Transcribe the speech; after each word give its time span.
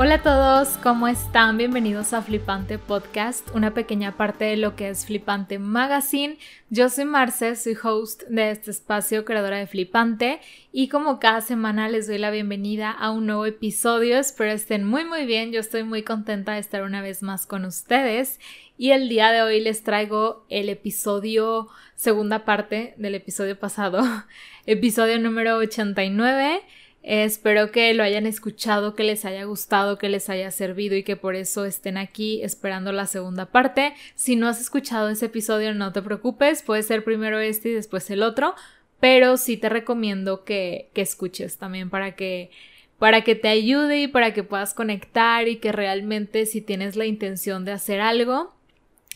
Hola 0.00 0.14
a 0.14 0.22
todos, 0.22 0.78
¿cómo 0.80 1.08
están? 1.08 1.58
Bienvenidos 1.58 2.12
a 2.12 2.22
Flipante 2.22 2.78
Podcast, 2.78 3.48
una 3.52 3.74
pequeña 3.74 4.16
parte 4.16 4.44
de 4.44 4.56
lo 4.56 4.76
que 4.76 4.90
es 4.90 5.06
Flipante 5.06 5.58
Magazine. 5.58 6.38
Yo 6.70 6.88
soy 6.88 7.04
Marce, 7.04 7.56
soy 7.56 7.76
host 7.82 8.22
de 8.28 8.52
este 8.52 8.70
espacio, 8.70 9.24
creadora 9.24 9.56
de 9.56 9.66
Flipante, 9.66 10.40
y 10.70 10.86
como 10.86 11.18
cada 11.18 11.40
semana 11.40 11.88
les 11.88 12.06
doy 12.06 12.18
la 12.18 12.30
bienvenida 12.30 12.92
a 12.92 13.10
un 13.10 13.26
nuevo 13.26 13.44
episodio. 13.44 14.18
Espero 14.18 14.52
estén 14.52 14.84
muy 14.84 15.04
muy 15.04 15.26
bien, 15.26 15.50
yo 15.50 15.58
estoy 15.58 15.82
muy 15.82 16.04
contenta 16.04 16.52
de 16.52 16.60
estar 16.60 16.84
una 16.84 17.02
vez 17.02 17.24
más 17.24 17.44
con 17.44 17.64
ustedes. 17.64 18.38
Y 18.76 18.92
el 18.92 19.08
día 19.08 19.32
de 19.32 19.42
hoy 19.42 19.60
les 19.60 19.82
traigo 19.82 20.46
el 20.48 20.68
episodio, 20.68 21.70
segunda 21.96 22.44
parte 22.44 22.94
del 22.98 23.16
episodio 23.16 23.58
pasado, 23.58 24.04
episodio 24.64 25.18
número 25.18 25.56
89 25.56 26.62
espero 27.08 27.72
que 27.72 27.94
lo 27.94 28.02
hayan 28.02 28.26
escuchado, 28.26 28.94
que 28.94 29.02
les 29.02 29.24
haya 29.24 29.44
gustado, 29.44 29.96
que 29.96 30.10
les 30.10 30.28
haya 30.28 30.50
servido 30.50 30.94
y 30.94 31.02
que 31.02 31.16
por 31.16 31.34
eso 31.34 31.64
estén 31.64 31.96
aquí 31.96 32.42
esperando 32.42 32.92
la 32.92 33.06
segunda 33.06 33.46
parte. 33.46 33.94
Si 34.14 34.36
no 34.36 34.46
has 34.46 34.60
escuchado 34.60 35.08
ese 35.08 35.26
episodio, 35.26 35.72
no 35.72 35.92
te 35.92 36.02
preocupes, 36.02 36.62
puede 36.62 36.82
ser 36.82 37.04
primero 37.04 37.38
este 37.38 37.70
y 37.70 37.72
después 37.72 38.10
el 38.10 38.22
otro, 38.22 38.54
pero 39.00 39.38
sí 39.38 39.56
te 39.56 39.70
recomiendo 39.70 40.44
que, 40.44 40.90
que 40.92 41.00
escuches 41.00 41.56
también 41.56 41.88
para 41.88 42.14
que 42.14 42.50
para 42.98 43.22
que 43.22 43.36
te 43.36 43.46
ayude 43.48 44.02
y 44.02 44.08
para 44.08 44.34
que 44.34 44.42
puedas 44.42 44.74
conectar 44.74 45.46
y 45.46 45.56
que 45.56 45.70
realmente 45.70 46.46
si 46.46 46.60
tienes 46.60 46.96
la 46.96 47.06
intención 47.06 47.64
de 47.64 47.70
hacer 47.70 48.00
algo, 48.00 48.57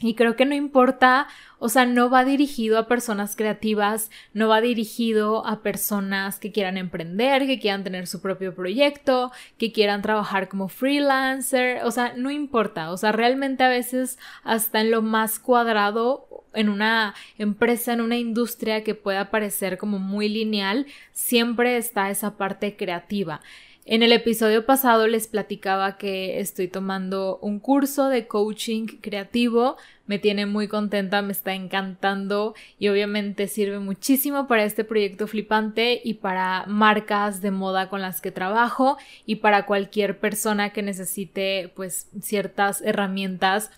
y 0.02 0.14
creo 0.14 0.36
que 0.36 0.44
no 0.44 0.54
importa, 0.54 1.28
o 1.58 1.68
sea, 1.68 1.86
no 1.86 2.10
va 2.10 2.24
dirigido 2.24 2.78
a 2.78 2.88
personas 2.88 3.36
creativas, 3.36 4.10
no 4.34 4.48
va 4.48 4.60
dirigido 4.60 5.46
a 5.46 5.62
personas 5.62 6.38
que 6.38 6.52
quieran 6.52 6.76
emprender, 6.76 7.46
que 7.46 7.60
quieran 7.60 7.84
tener 7.84 8.06
su 8.06 8.20
propio 8.20 8.54
proyecto, 8.54 9.30
que 9.58 9.72
quieran 9.72 10.02
trabajar 10.02 10.48
como 10.48 10.68
freelancer, 10.68 11.84
o 11.84 11.90
sea, 11.90 12.14
no 12.16 12.30
importa, 12.30 12.90
o 12.90 12.96
sea, 12.96 13.12
realmente 13.12 13.62
a 13.62 13.68
veces 13.68 14.18
hasta 14.42 14.80
en 14.80 14.90
lo 14.90 15.02
más 15.02 15.38
cuadrado 15.38 16.26
en 16.54 16.68
una 16.68 17.14
empresa, 17.38 17.92
en 17.92 18.00
una 18.00 18.18
industria 18.18 18.84
que 18.84 18.94
pueda 18.94 19.30
parecer 19.30 19.78
como 19.78 19.98
muy 19.98 20.28
lineal, 20.28 20.86
siempre 21.12 21.76
está 21.76 22.10
esa 22.10 22.36
parte 22.36 22.76
creativa. 22.76 23.40
En 23.84 24.04
el 24.04 24.12
episodio 24.12 24.64
pasado 24.64 25.08
les 25.08 25.26
platicaba 25.26 25.98
que 25.98 26.38
estoy 26.38 26.68
tomando 26.68 27.38
un 27.42 27.58
curso 27.58 28.08
de 28.08 28.28
coaching 28.28 28.86
creativo, 28.86 29.76
me 30.12 30.18
tiene 30.18 30.44
muy 30.44 30.68
contenta, 30.68 31.22
me 31.22 31.32
está 31.32 31.54
encantando 31.54 32.54
y 32.78 32.88
obviamente 32.88 33.48
sirve 33.48 33.78
muchísimo 33.78 34.46
para 34.46 34.64
este 34.64 34.84
proyecto 34.84 35.26
flipante 35.26 36.02
y 36.04 36.12
para 36.12 36.66
marcas 36.66 37.40
de 37.40 37.50
moda 37.50 37.88
con 37.88 38.02
las 38.02 38.20
que 38.20 38.30
trabajo 38.30 38.98
y 39.24 39.36
para 39.36 39.64
cualquier 39.64 40.18
persona 40.18 40.68
que 40.68 40.82
necesite 40.82 41.72
pues 41.74 42.08
ciertas 42.20 42.82
herramientas 42.82 43.70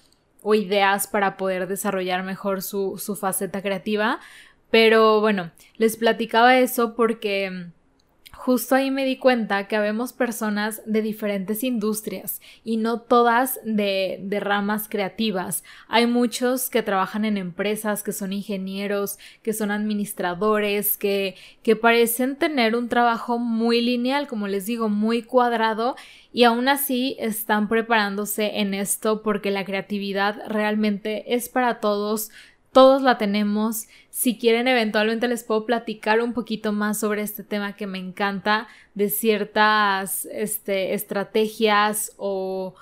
o 0.42 0.56
ideas 0.56 1.06
para 1.06 1.36
poder 1.36 1.68
desarrollar 1.68 2.24
mejor 2.24 2.62
su, 2.62 2.98
su 2.98 3.14
faceta 3.14 3.62
creativa. 3.62 4.18
Pero 4.72 5.20
bueno, 5.20 5.52
les 5.77 5.96
platicaba 5.96 6.58
eso 6.58 6.96
porque 6.96 7.68
justo 8.36 8.74
ahí 8.74 8.90
me 8.90 9.04
di 9.04 9.16
cuenta 9.16 9.68
que 9.68 9.77
habemos 9.77 10.12
personas 10.12 10.82
de 10.86 11.02
diferentes 11.02 11.64
industrias 11.64 12.40
y 12.64 12.77
no 12.77 13.00
todas 13.00 13.60
de, 13.64 14.18
de, 14.22 14.40
ramas 14.40 14.88
creativas. 14.88 15.64
Hay 15.88 16.06
muchos 16.06 16.70
que 16.70 16.82
trabajan 16.82 17.24
en 17.24 17.36
empresas, 17.36 18.02
que 18.02 18.12
son 18.12 18.33
ingenieros, 18.33 19.18
que 19.42 19.52
son 19.52 19.70
administradores, 19.70 20.96
que, 20.96 21.36
que 21.62 21.77
parecen 21.77 22.36
tener 22.36 22.77
un 22.77 22.89
trabajo 22.89 23.39
muy 23.39 23.80
lineal, 23.80 24.27
como 24.27 24.48
les 24.48 24.66
digo, 24.66 24.89
muy 24.89 25.22
cuadrado 25.22 25.96
y 26.33 26.42
aún 26.42 26.68
así 26.68 27.16
están 27.20 27.68
preparándose 27.68 28.58
en 28.58 28.74
esto 28.74 29.22
porque 29.22 29.52
la 29.52 29.64
creatividad 29.64 30.42
realmente 30.48 31.34
es 31.34 31.48
para 31.48 31.78
todos, 31.78 32.30
todos 32.74 33.01
la 33.02 33.17
tenemos. 33.17 33.86
Si 34.11 34.36
quieren, 34.36 34.68
eventualmente 34.68 35.29
les 35.29 35.45
puedo 35.45 35.64
platicar 35.64 36.20
un 36.20 36.35
poquito 36.35 36.73
más 36.73 36.98
sobre 36.98 37.23
este 37.23 37.45
tema 37.45 37.77
que 37.77 37.86
me 37.86 37.98
encanta, 37.98 38.67
de 38.95 39.08
ciertas 39.08 40.27
este, 40.27 40.92
estrategias 40.92 42.13
o 42.18 42.74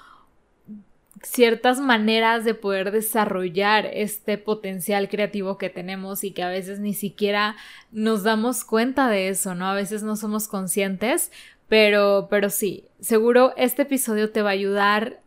ciertas 1.22 1.78
maneras 1.78 2.44
de 2.44 2.54
poder 2.54 2.90
desarrollar 2.90 3.86
este 3.92 4.38
potencial 4.38 5.08
creativo 5.08 5.58
que 5.58 5.70
tenemos 5.70 6.24
y 6.24 6.32
que 6.32 6.42
a 6.42 6.48
veces 6.48 6.80
ni 6.80 6.94
siquiera 6.94 7.54
nos 7.92 8.24
damos 8.24 8.64
cuenta 8.64 9.08
de 9.08 9.28
eso, 9.28 9.54
¿no? 9.54 9.66
A 9.66 9.74
veces 9.74 10.02
no 10.02 10.16
somos 10.16 10.48
conscientes, 10.48 11.30
pero, 11.68 12.28
pero 12.30 12.50
sí, 12.50 12.86
seguro 12.98 13.52
este 13.56 13.82
episodio 13.82 14.30
te 14.30 14.42
va 14.42 14.50
a 14.50 14.54
ayudar 14.54 15.20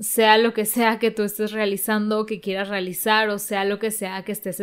sea 0.00 0.38
lo 0.38 0.52
que 0.54 0.64
sea 0.64 0.98
que 0.98 1.10
tú 1.10 1.22
estés 1.22 1.52
realizando, 1.52 2.26
que 2.26 2.40
quieras 2.40 2.68
realizar, 2.68 3.28
o 3.28 3.38
sea 3.38 3.64
lo 3.64 3.78
que 3.78 3.90
sea 3.90 4.24
que 4.24 4.32
estés 4.32 4.60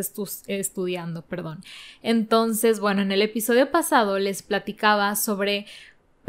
estudiando, 0.47 1.21
perdón. 1.21 1.63
Entonces, 2.01 2.79
bueno, 2.79 3.01
en 3.01 3.11
el 3.11 3.21
episodio 3.21 3.71
pasado 3.71 4.19
les 4.19 4.41
platicaba 4.43 5.15
sobre 5.15 5.65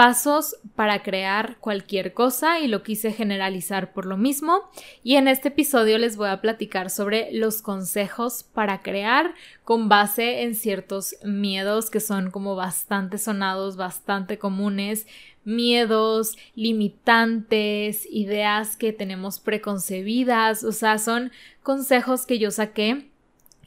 pasos 0.00 0.56
para 0.76 1.02
crear 1.02 1.58
cualquier 1.58 2.14
cosa 2.14 2.58
y 2.58 2.68
lo 2.68 2.82
quise 2.82 3.12
generalizar 3.12 3.92
por 3.92 4.06
lo 4.06 4.16
mismo 4.16 4.70
y 5.02 5.16
en 5.16 5.28
este 5.28 5.48
episodio 5.48 5.98
les 5.98 6.16
voy 6.16 6.30
a 6.30 6.40
platicar 6.40 6.88
sobre 6.88 7.30
los 7.32 7.60
consejos 7.60 8.42
para 8.54 8.80
crear 8.80 9.34
con 9.62 9.90
base 9.90 10.40
en 10.40 10.54
ciertos 10.54 11.16
miedos 11.22 11.90
que 11.90 12.00
son 12.00 12.30
como 12.30 12.56
bastante 12.56 13.18
sonados, 13.18 13.76
bastante 13.76 14.38
comunes 14.38 15.06
miedos, 15.44 16.36
limitantes, 16.54 18.06
ideas 18.10 18.76
que 18.76 18.92
tenemos 18.92 19.40
preconcebidas, 19.40 20.64
o 20.64 20.72
sea, 20.72 20.98
son 20.98 21.32
consejos 21.62 22.26
que 22.26 22.38
yo 22.38 22.50
saqué 22.50 23.10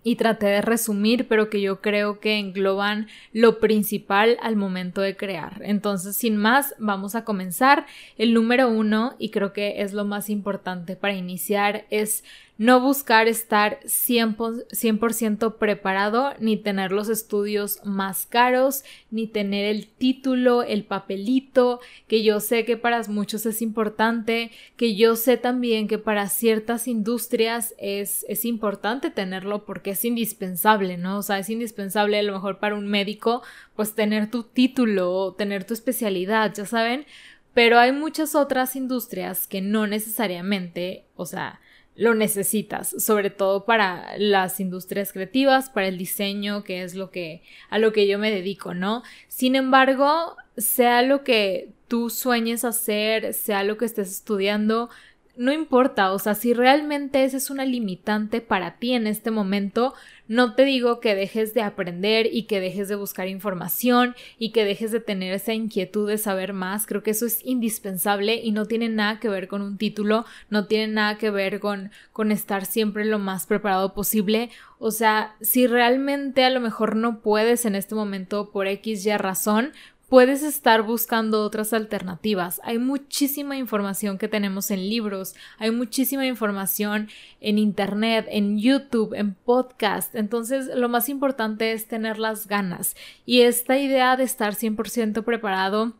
y 0.03 0.17
traté 0.17 0.47
de 0.47 0.62
resumir, 0.62 1.28
pero 1.28 1.50
que 1.50 1.62
yo 1.62 1.81
creo 1.81 2.19
que 2.19 2.38
engloban 2.38 3.07
lo 3.31 3.59
principal 3.59 4.38
al 4.41 4.56
momento 4.56 5.01
de 5.01 5.16
crear. 5.16 5.62
Entonces, 5.63 6.16
sin 6.16 6.35
más, 6.35 6.75
vamos 6.78 7.16
a 7.16 7.23
comenzar. 7.23 7.85
El 8.17 8.33
número 8.33 8.69
uno, 8.69 9.16
y 9.17 9.29
creo 9.29 9.53
que 9.53 9.81
es 9.81 9.94
lo 9.94 10.03
más 10.03 10.29
importante 10.29 10.95
para 10.95 11.13
iniciar, 11.13 11.85
es 11.89 12.23
no 12.58 12.80
buscar 12.80 13.28
estar 13.28 13.80
100%, 13.84 15.58
preparado, 15.58 16.34
ni 16.40 16.56
tener 16.56 16.91
los 16.91 17.09
estudios 17.09 17.80
más 17.84 18.28
caros, 18.28 18.84
ni 19.09 19.25
tener 19.28 19.66
el 19.66 19.88
título, 19.88 20.62
el 20.62 20.84
papelito, 20.84 21.80
que 22.08 22.24
yo 22.24 22.40
sé 22.40 22.63
que 22.63 22.78
para 22.78 23.02
muchos 23.09 23.46
es 23.47 23.62
importante, 23.62 24.52
que 24.78 24.96
yo 24.96 25.16
sé 25.16 25.38
también 25.38 25.88
que 25.88 25.97
para 25.97 26.30
ciertas 26.30 26.88
industrias 26.88 27.74
es, 27.80 28.24
es 28.30 28.46
importante 28.46 29.09
tenerlo 29.09 29.66
porque 29.66 29.92
es 29.92 30.06
indispensable, 30.06 30.97
¿no? 30.97 31.18
O 31.18 31.24
sea, 31.24 31.40
es 31.40 31.50
indispensable 31.50 32.19
a 32.19 32.24
lo 32.24 32.34
mejor 32.34 32.59
para 32.59 32.75
un 32.75 32.88
médico, 32.88 33.42
pues 33.75 33.96
tener 33.96 34.30
tu 34.30 34.44
título, 34.44 35.34
tener 35.38 35.63
tu 35.63 35.74
especialidad, 35.74 36.53
ya 36.53 36.66
saben, 36.66 37.06
pero 37.53 37.80
hay 37.80 37.92
muchas 37.92 38.36
otras 38.36 38.75
industrias 38.75 39.47
que 39.47 39.62
no 39.62 39.88
necesariamente, 39.88 41.06
o 41.16 41.25
sea, 41.25 41.59
lo 41.96 42.16
necesitas, 42.16 42.96
sobre 42.98 43.30
todo 43.30 43.66
para 43.66 44.18
las 44.18 44.59
industrias 44.59 45.14
creativas, 45.14 45.70
para 45.70 45.88
el 45.88 45.98
diseño, 45.98 46.64
que 46.64 46.84
es 46.84 46.96
lo 46.96 47.12
que 47.12 47.44
a 47.70 47.78
lo 47.78 47.94
que 47.94 48.08
yo 48.08 48.18
me 48.18 48.31
dedico, 48.31 48.74
¿no? 48.74 49.04
Sin 49.28 49.56
embargo, 49.56 50.36
sea 50.58 51.02
lo 51.02 51.24
que 51.24 51.70
tú 51.88 52.09
sueñes 52.09 52.66
hacer, 52.66 53.34
sea 53.34 53.63
lo 53.63 53.78
que 53.78 53.86
estés 53.86 54.10
estudiando, 54.10 54.90
no 55.36 55.51
importa, 55.51 56.12
o 56.13 56.19
sea, 56.19 56.36
si 56.36 56.54
realmente 56.54 57.24
esa 57.24 57.38
es 57.38 57.50
una 57.50 57.66
limitante 57.66 58.39
para 58.39 58.78
ti 58.78 58.94
en 58.94 59.07
este 59.07 59.31
momento, 59.31 59.94
no 60.28 60.56
te 60.56 60.64
digo 60.64 61.00
que 61.00 61.16
dejes 61.16 61.54
de 61.54 61.62
aprender 61.62 62.28
y 62.31 62.44
que 62.44 62.60
dejes 62.60 62.88
de 62.88 62.96
buscar 62.96 63.28
información 63.28 64.16
y 64.38 64.52
que 64.52 64.64
dejes 64.64 64.92
de 64.92 65.00
tener 65.00 65.34
esa 65.34 65.54
inquietud 65.54 66.08
de 66.08 66.18
saber 66.18 66.54
más, 66.54 66.86
creo 66.86 67.04
que 67.04 67.12
eso 67.12 67.25
es 67.25 67.44
indispensable 67.46 68.36
y 68.36 68.52
no 68.52 68.66
tiene 68.66 68.90
nada 68.90 69.20
que 69.20 69.30
ver 69.30 69.48
con 69.48 69.62
un 69.62 69.78
título, 69.78 70.25
no 70.50 70.68
tiene 70.68 70.88
nada 70.94 71.18
que 71.18 71.30
ver 71.30 71.60
con, 71.60 71.92
con 72.12 72.31
estar 72.31 72.66
siempre 72.66 73.06
lo 73.06 73.20
más 73.20 73.46
preparado 73.46 73.94
posible, 73.94 74.50
o 74.80 74.92
sea, 74.92 75.36
si 75.40 75.66
realmente 75.66 76.44
a 76.44 76.50
lo 76.50 76.60
mejor 76.60 76.98
no 76.98 77.22
puedes 77.22 77.66
en 77.66 77.75
este 77.75 77.96
momento 77.96 78.52
por 78.52 78.68
X 78.68 79.06
y 79.06 79.16
razón, 79.16 79.72
puedes 80.13 80.44
estar 80.44 80.83
buscando 80.83 81.42
otras 81.42 81.74
alternativas. 81.74 82.62
Hay 82.63 82.77
muchísima 82.77 83.57
información 83.57 84.19
que 84.19 84.27
tenemos 84.27 84.69
en 84.69 84.88
libros, 84.88 85.33
hay 85.57 85.71
muchísima 85.71 86.27
información 86.27 87.10
en 87.42 87.57
Internet, 87.57 88.27
en 88.30 88.60
YouTube, 88.60 89.15
en 89.15 89.33
podcast. 89.33 90.13
Entonces, 90.13 90.69
lo 90.75 90.88
más 90.88 91.10
importante 91.10 91.71
es 91.71 91.88
tener 91.88 92.19
las 92.19 92.48
ganas. 92.48 92.95
Y 93.25 93.42
esta 93.42 93.80
idea 93.80 94.15
de 94.15 94.24
estar 94.25 94.54
100% 94.54 95.24
preparado 95.24 95.94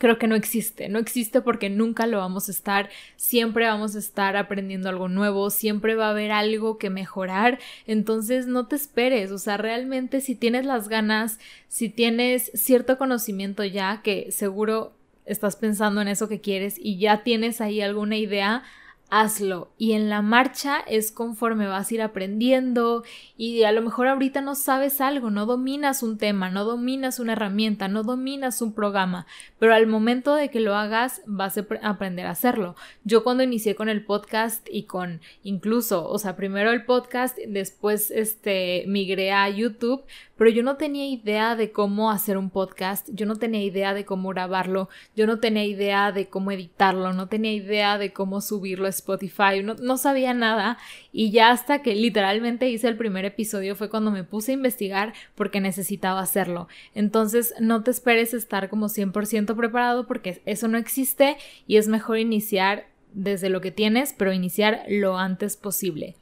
creo 0.00 0.18
que 0.18 0.26
no 0.26 0.34
existe. 0.34 0.88
No 0.88 0.98
existe 0.98 1.42
porque 1.42 1.68
nunca 1.68 2.06
lo 2.06 2.18
vamos 2.18 2.48
a 2.48 2.52
estar. 2.52 2.88
Siempre 3.16 3.66
vamos 3.66 3.94
a 3.94 3.98
estar 3.98 4.36
aprendiendo 4.36 4.88
algo 4.88 5.08
nuevo. 5.08 5.50
Siempre 5.50 5.94
va 5.94 6.06
a 6.06 6.10
haber 6.10 6.32
algo 6.32 6.78
que 6.78 6.88
mejorar. 6.88 7.58
Entonces 7.86 8.46
no 8.46 8.66
te 8.66 8.76
esperes. 8.76 9.30
O 9.30 9.38
sea, 9.38 9.58
realmente 9.58 10.22
si 10.22 10.34
tienes 10.34 10.64
las 10.64 10.88
ganas, 10.88 11.38
si 11.68 11.90
tienes 11.90 12.50
cierto 12.54 12.96
conocimiento 12.96 13.62
ya, 13.62 14.00
que 14.02 14.32
seguro 14.32 14.94
estás 15.26 15.56
pensando 15.56 16.00
en 16.00 16.08
eso 16.08 16.28
que 16.28 16.40
quieres 16.40 16.76
y 16.78 16.98
ya 16.98 17.22
tienes 17.22 17.60
ahí 17.60 17.82
alguna 17.82 18.16
idea, 18.16 18.62
hazlo. 19.10 19.72
Y 19.76 19.92
en 19.92 20.08
la 20.08 20.22
marcha 20.22 20.78
es 20.86 21.12
conforme 21.12 21.66
vas 21.66 21.90
a 21.90 21.94
ir 21.94 22.02
aprendiendo 22.02 23.04
y 23.36 23.64
a 23.64 23.72
lo 23.72 23.82
mejor 23.82 24.06
ahorita 24.08 24.40
no 24.40 24.54
sabes 24.54 25.00
algo, 25.00 25.30
no 25.30 25.46
dominas 25.46 26.02
un 26.02 26.16
tema, 26.16 26.50
no 26.50 26.64
dominas 26.64 27.18
una 27.18 27.32
herramienta, 27.32 27.88
no 27.88 28.02
dominas 28.02 28.62
un 28.62 28.72
programa, 28.72 29.26
pero 29.58 29.74
al 29.74 29.86
momento 29.86 30.34
de 30.34 30.50
que 30.50 30.60
lo 30.60 30.76
hagas 30.76 31.22
vas 31.26 31.58
a 31.58 31.66
aprender 31.82 32.26
a 32.26 32.30
hacerlo. 32.30 32.76
Yo 33.04 33.24
cuando 33.24 33.42
inicié 33.42 33.74
con 33.74 33.88
el 33.88 34.04
podcast 34.04 34.66
y 34.70 34.84
con 34.84 35.20
incluso, 35.42 36.08
o 36.08 36.18
sea, 36.18 36.36
primero 36.36 36.70
el 36.70 36.84
podcast, 36.84 37.36
después 37.36 38.10
este 38.10 38.84
migré 38.86 39.32
a 39.32 39.48
YouTube, 39.48 40.04
pero 40.40 40.50
yo 40.50 40.62
no 40.62 40.76
tenía 40.78 41.06
idea 41.06 41.54
de 41.54 41.70
cómo 41.70 42.10
hacer 42.10 42.38
un 42.38 42.48
podcast, 42.48 43.10
yo 43.12 43.26
no 43.26 43.36
tenía 43.36 43.62
idea 43.62 43.92
de 43.92 44.06
cómo 44.06 44.30
grabarlo, 44.30 44.88
yo 45.14 45.26
no 45.26 45.38
tenía 45.38 45.66
idea 45.66 46.12
de 46.12 46.30
cómo 46.30 46.50
editarlo, 46.50 47.12
no 47.12 47.28
tenía 47.28 47.52
idea 47.52 47.98
de 47.98 48.14
cómo 48.14 48.40
subirlo 48.40 48.86
a 48.86 48.88
Spotify, 48.88 49.62
no, 49.62 49.98
sabía 49.98 50.32
nada 50.32 50.78
y 51.12 51.30
ya 51.30 51.50
hasta 51.50 51.82
que 51.82 51.94
literalmente 51.94 52.70
hice 52.70 52.88
el 52.88 52.96
primer 52.96 53.26
episodio 53.26 53.76
fue 53.76 53.90
cuando 53.90 54.10
me 54.10 54.24
puse 54.24 54.52
a 54.52 54.54
investigar 54.54 55.12
porque 55.34 55.60
necesitaba 55.60 56.20
hacerlo. 56.20 56.68
Entonces 56.94 57.52
no 57.60 57.82
te 57.82 57.90
esperes 57.90 58.32
estar 58.32 58.70
como 58.70 58.86
100% 58.86 59.54
preparado 59.54 60.06
porque 60.06 60.40
eso 60.46 60.68
no 60.68 60.78
existe 60.78 61.36
y 61.66 61.76
es 61.76 61.86
mejor 61.86 62.16
iniciar 62.16 62.86
desde 63.12 63.50
lo 63.50 63.60
que 63.60 63.72
tienes, 63.72 64.14
pero 64.16 64.32
iniciar 64.32 64.84
lo 64.88 65.18
antes 65.18 65.58
posible. 65.58 66.16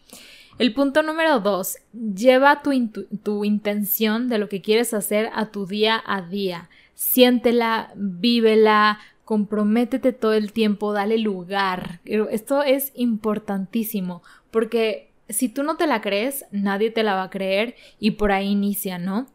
El 0.59 0.75
punto 0.75 1.05
número 1.05 1.39
dos, 1.39 1.79
lleva 1.93 2.63
tu, 2.63 2.73
tu, 3.23 3.45
intención 3.45 4.29
de 4.29 4.39
lo 4.39 4.49
que 4.49 4.61
quieres 4.61 4.93
hacer 4.93 5.31
a 5.35 5.47
tu 5.47 5.67
día 5.67 6.03
a 6.05 6.21
día. 6.21 6.69
Siéntela, 6.95 7.93
vívela, 7.95 8.99
comprométete 9.25 10.13
todo 10.13 10.33
el 10.33 10.53
tiempo, 10.53 10.93
dale 10.93 11.19
lugar. 11.19 12.01
Esto 12.05 12.63
es 12.65 12.91
importantísimo 12.97 14.23
porque 14.51 15.11
si 15.29 15.49
tú 15.49 15.63
no 15.63 15.77
te 15.77 15.87
la 15.87 16.01
crees, 16.01 16.45
nadie 16.51 16.91
te 16.91 17.03
la 17.03 17.15
va 17.15 17.25
a 17.25 17.31
creer 17.31 17.77
y 18.01 18.13
por 18.13 18.33
ahí 18.33 18.49
inicia, 18.49 18.99
¿no? 18.99 19.27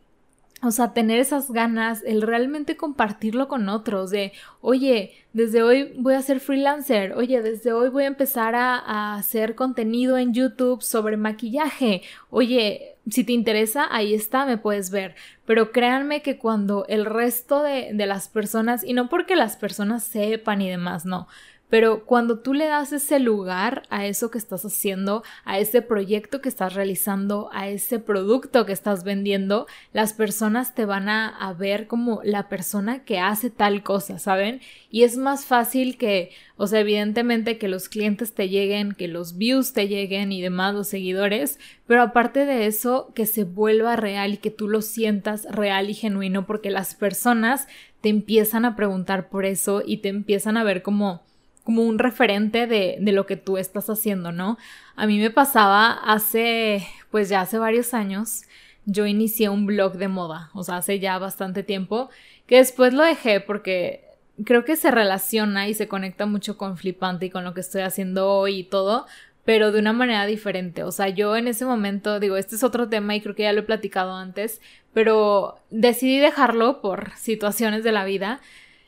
O 0.63 0.71
sea, 0.71 0.93
tener 0.93 1.19
esas 1.19 1.51
ganas, 1.51 2.01
el 2.05 2.21
realmente 2.21 2.77
compartirlo 2.77 3.49
con 3.49 3.67
otros, 3.67 4.11
de, 4.11 4.31
oye, 4.61 5.11
desde 5.33 5.61
hoy 5.61 5.93
voy 5.97 6.13
a 6.13 6.21
ser 6.21 6.39
freelancer, 6.39 7.13
oye, 7.13 7.41
desde 7.41 7.73
hoy 7.73 7.89
voy 7.89 8.05
a 8.05 8.07
empezar 8.07 8.55
a, 8.55 9.15
hacer 9.15 9.55
contenido 9.55 10.17
en 10.17 10.33
YouTube 10.33 10.81
sobre 10.81 11.17
maquillaje, 11.17 12.01
oye, 12.29 12.95
si 13.09 13.25
te 13.25 13.33
interesa, 13.33 13.87
ahí 13.91 14.13
está, 14.13 14.45
me 14.45 14.57
puedes 14.57 14.89
ver. 14.89 15.15
Pero 15.45 15.71
créanme 15.73 16.21
que 16.21 16.37
cuando 16.37 16.85
el 16.87 17.05
resto 17.05 17.61
de, 17.61 17.91
de 17.93 18.05
las 18.05 18.29
personas, 18.29 18.83
y 18.85 18.93
no 18.93 19.09
porque 19.09 19.35
las 19.35 19.57
personas 19.57 20.03
sepan 20.03 20.61
y 20.61 20.69
demás, 20.69 21.05
no, 21.05 21.27
pero 21.73 22.05
cuando 22.05 22.37
tú 22.37 22.53
le 22.53 22.67
das 22.67 22.93
ese 22.93 23.17
lugar 23.17 23.81
a 23.89 24.05
eso 24.05 24.29
que 24.29 24.37
estás 24.37 24.63
haciendo, 24.63 25.23
a 25.43 25.57
ese 25.57 25.81
proyecto 25.81 26.39
que 26.39 26.47
estás 26.47 26.75
realizando, 26.75 27.49
a 27.51 27.67
ese 27.67 27.97
producto 27.97 28.67
que 28.67 28.73
estás 28.73 29.03
vendiendo, 29.03 29.65
las 29.91 30.13
personas 30.13 30.75
te 30.75 30.85
van 30.85 31.09
a, 31.09 31.55
ver 31.57 31.87
como 31.87 32.21
la 32.23 32.47
persona 32.47 33.03
que 33.05 33.17
hace 33.17 33.49
tal 33.49 33.81
cosa, 33.81 34.19
¿saben? 34.19 34.61
Y 34.91 35.01
es 35.01 35.17
más 35.17 35.45
fácil 35.45 35.97
que, 35.97 36.29
o 36.57 36.67
sea, 36.67 36.79
evidentemente 36.79 37.57
que 37.57 37.67
los 37.67 37.89
clientes 37.89 38.35
te 38.35 38.49
lleguen, 38.49 38.91
que 38.91 39.07
los 39.07 39.39
views 39.39 39.73
te 39.73 39.87
lleguen 39.87 40.31
y 40.31 40.43
demás, 40.43 40.75
los 40.75 40.89
seguidores, 40.89 41.57
pero 41.87 42.03
aparte 42.03 42.45
de 42.45 42.67
eso, 42.67 43.11
que 43.15 43.25
se 43.25 43.45
vuelva 43.45 43.95
real 43.95 44.35
y 44.35 44.37
que 44.37 44.51
tú 44.51 44.67
lo 44.67 44.83
sientas 44.83 45.45
real 45.49 45.89
y 45.89 45.95
genuino 45.95 46.45
porque 46.45 46.69
las 46.69 46.93
personas 46.93 47.65
te 48.01 48.09
empiezan 48.09 48.63
a 48.63 48.75
preguntar 48.75 49.29
por 49.29 49.43
eso 49.43 49.81
y 49.83 49.97
te 49.97 50.09
empiezan 50.09 50.57
a 50.57 50.63
ver 50.63 50.83
como 50.83 51.23
como 51.63 51.83
un 51.83 51.99
referente 51.99 52.67
de, 52.67 52.97
de, 52.99 53.11
lo 53.11 53.25
que 53.25 53.37
tú 53.37 53.57
estás 53.57 53.89
haciendo, 53.89 54.31
¿no? 54.31 54.57
A 54.95 55.07
mí 55.07 55.19
me 55.19 55.29
pasaba 55.29 55.91
hace, 55.91 56.85
pues 57.09 57.29
ya 57.29 57.41
hace 57.41 57.57
varios 57.57 57.93
años, 57.93 58.43
yo 58.85 59.05
inicié 59.05 59.49
un 59.49 59.65
blog 59.65 59.93
de 59.93 60.07
moda, 60.09 60.49
o 60.53 60.63
sea, 60.63 60.77
hace 60.77 60.99
ya 60.99 61.17
bastante 61.19 61.63
tiempo, 61.63 62.09
que 62.47 62.57
después 62.57 62.93
lo 62.93 63.03
dejé 63.03 63.39
porque 63.39 64.03
creo 64.45 64.65
que 64.65 64.75
se 64.75 64.91
relaciona 64.91 65.67
y 65.67 65.73
se 65.73 65.87
conecta 65.87 66.25
mucho 66.25 66.57
con 66.57 66.77
Flipante 66.77 67.27
y 67.27 67.29
con 67.29 67.43
lo 67.43 67.53
que 67.53 67.61
estoy 67.61 67.81
haciendo 67.81 68.29
hoy 68.29 68.59
y 68.59 68.63
todo, 68.63 69.05
pero 69.45 69.71
de 69.71 69.79
una 69.79 69.93
manera 69.93 70.25
diferente. 70.25 70.83
O 70.83 70.91
sea, 70.91 71.09
yo 71.09 71.35
en 71.35 71.47
ese 71.47 71.65
momento, 71.65 72.19
digo, 72.19 72.37
este 72.37 72.55
es 72.55 72.63
otro 72.63 72.89
tema 72.89 73.15
y 73.15 73.21
creo 73.21 73.35
que 73.35 73.43
ya 73.43 73.53
lo 73.53 73.61
he 73.61 73.63
platicado 73.63 74.15
antes, 74.15 74.61
pero 74.93 75.59
decidí 75.69 76.19
dejarlo 76.19 76.81
por 76.81 77.11
situaciones 77.17 77.83
de 77.83 77.91
la 77.91 78.05
vida. 78.05 78.41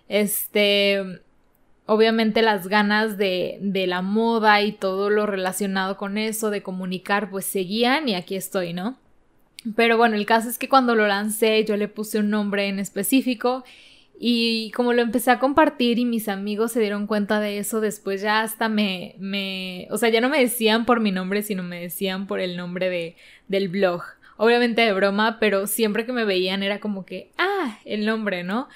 Este, 0.07 1.21
obviamente 1.85 2.41
las 2.41 2.67
ganas 2.67 3.17
de, 3.17 3.57
de, 3.61 3.87
la 3.87 4.01
moda 4.01 4.61
y 4.61 4.71
todo 4.71 5.09
lo 5.09 5.25
relacionado 5.25 5.97
con 5.97 6.17
eso, 6.17 6.49
de 6.49 6.63
comunicar, 6.63 7.29
pues 7.29 7.45
seguían 7.45 8.09
y 8.09 8.15
aquí 8.15 8.35
estoy, 8.35 8.73
¿no? 8.73 8.97
Pero 9.75 9.97
bueno, 9.97 10.15
el 10.15 10.25
caso 10.25 10.49
es 10.49 10.57
que 10.57 10.69
cuando 10.69 10.95
lo 10.95 11.07
lancé 11.07 11.63
yo 11.65 11.75
le 11.75 11.87
puse 11.87 12.19
un 12.19 12.29
nombre 12.29 12.67
en 12.67 12.79
específico 12.79 13.63
y 14.19 14.71
como 14.71 14.93
lo 14.93 15.01
empecé 15.01 15.31
a 15.31 15.39
compartir 15.39 15.99
y 15.99 16.05
mis 16.05 16.29
amigos 16.29 16.71
se 16.71 16.79
dieron 16.79 17.07
cuenta 17.07 17.39
de 17.39 17.57
eso, 17.57 17.81
después 17.81 18.21
ya 18.21 18.41
hasta 18.41 18.69
me, 18.69 19.15
me, 19.19 19.87
o 19.91 19.97
sea, 19.97 20.09
ya 20.09 20.21
no 20.21 20.29
me 20.29 20.39
decían 20.39 20.85
por 20.85 20.99
mi 21.01 21.11
nombre, 21.11 21.41
sino 21.41 21.63
me 21.63 21.81
decían 21.81 22.27
por 22.27 22.39
el 22.39 22.55
nombre 22.55 22.89
de, 22.89 23.15
del 23.47 23.67
blog. 23.67 24.03
Obviamente 24.37 24.81
de 24.81 24.93
broma, 24.93 25.37
pero 25.39 25.65
siempre 25.65 26.05
que 26.05 26.13
me 26.13 26.25
veían 26.25 26.61
era 26.61 26.79
como 26.79 27.05
que, 27.05 27.31
ah, 27.37 27.79
el 27.85 28.05
nombre, 28.05 28.43
¿no? 28.43 28.67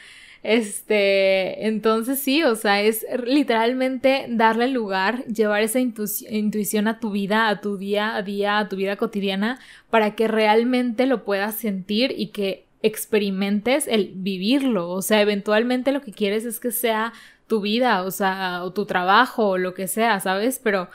Este, 0.42 1.68
entonces 1.68 2.20
sí, 2.20 2.44
o 2.44 2.56
sea, 2.56 2.82
es 2.82 3.06
literalmente 3.26 4.26
darle 4.30 4.70
lugar, 4.70 5.26
llevar 5.26 5.62
esa 5.64 5.80
intuición 5.80 6.88
a 6.88 7.00
tu 7.00 7.12
vida, 7.12 7.50
a 7.50 7.60
tu 7.60 7.78
día 7.78 8.16
a 8.16 8.22
día, 8.22 8.60
a 8.60 8.70
tu 8.70 8.78
vida 8.78 8.96
cotidiana, 8.96 9.60
para 9.90 10.16
que 10.16 10.28
realmente 10.28 11.06
lo 11.06 11.26
puedas 11.26 11.56
sentir 11.56 12.14
y 12.18 12.28
que 12.28 12.66
experimentes 12.82 13.88
el 13.88 14.12
vivirlo. 14.16 14.90
O 14.90 15.02
sea, 15.02 15.22
eventualmente 15.22 15.92
lo 15.92 16.02
que 16.02 16.14
quieres 16.14 16.46
es 16.46 16.60
que 16.60 16.72
sea 16.72 17.14
tu 17.48 17.62
vida, 17.62 18.04
o 18.04 18.12
sea, 18.12 18.64
o 18.64 18.72
tu 18.72 18.86
trabajo, 18.86 19.50
o 19.50 19.58
lo 19.58 19.74
que 19.74 19.88
sea, 19.88 20.20
¿sabes? 20.20 20.62
Pero 20.64 20.90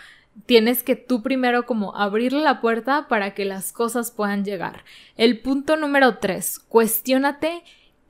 tienes 0.47 0.83
que 0.83 0.97
tú 0.97 1.23
primero 1.23 1.67
como 1.67 1.97
abrirle 1.97 2.41
la 2.41 2.61
puerta 2.61 3.09
para 3.09 3.35
que 3.35 3.45
las 3.45 3.73
cosas 3.73 4.11
puedan 4.11 4.45
llegar. 4.45 4.85
El 5.17 5.41
punto 5.41 5.77
número 5.77 6.19
tres, 6.19 6.59
cuestiónate 6.59 7.63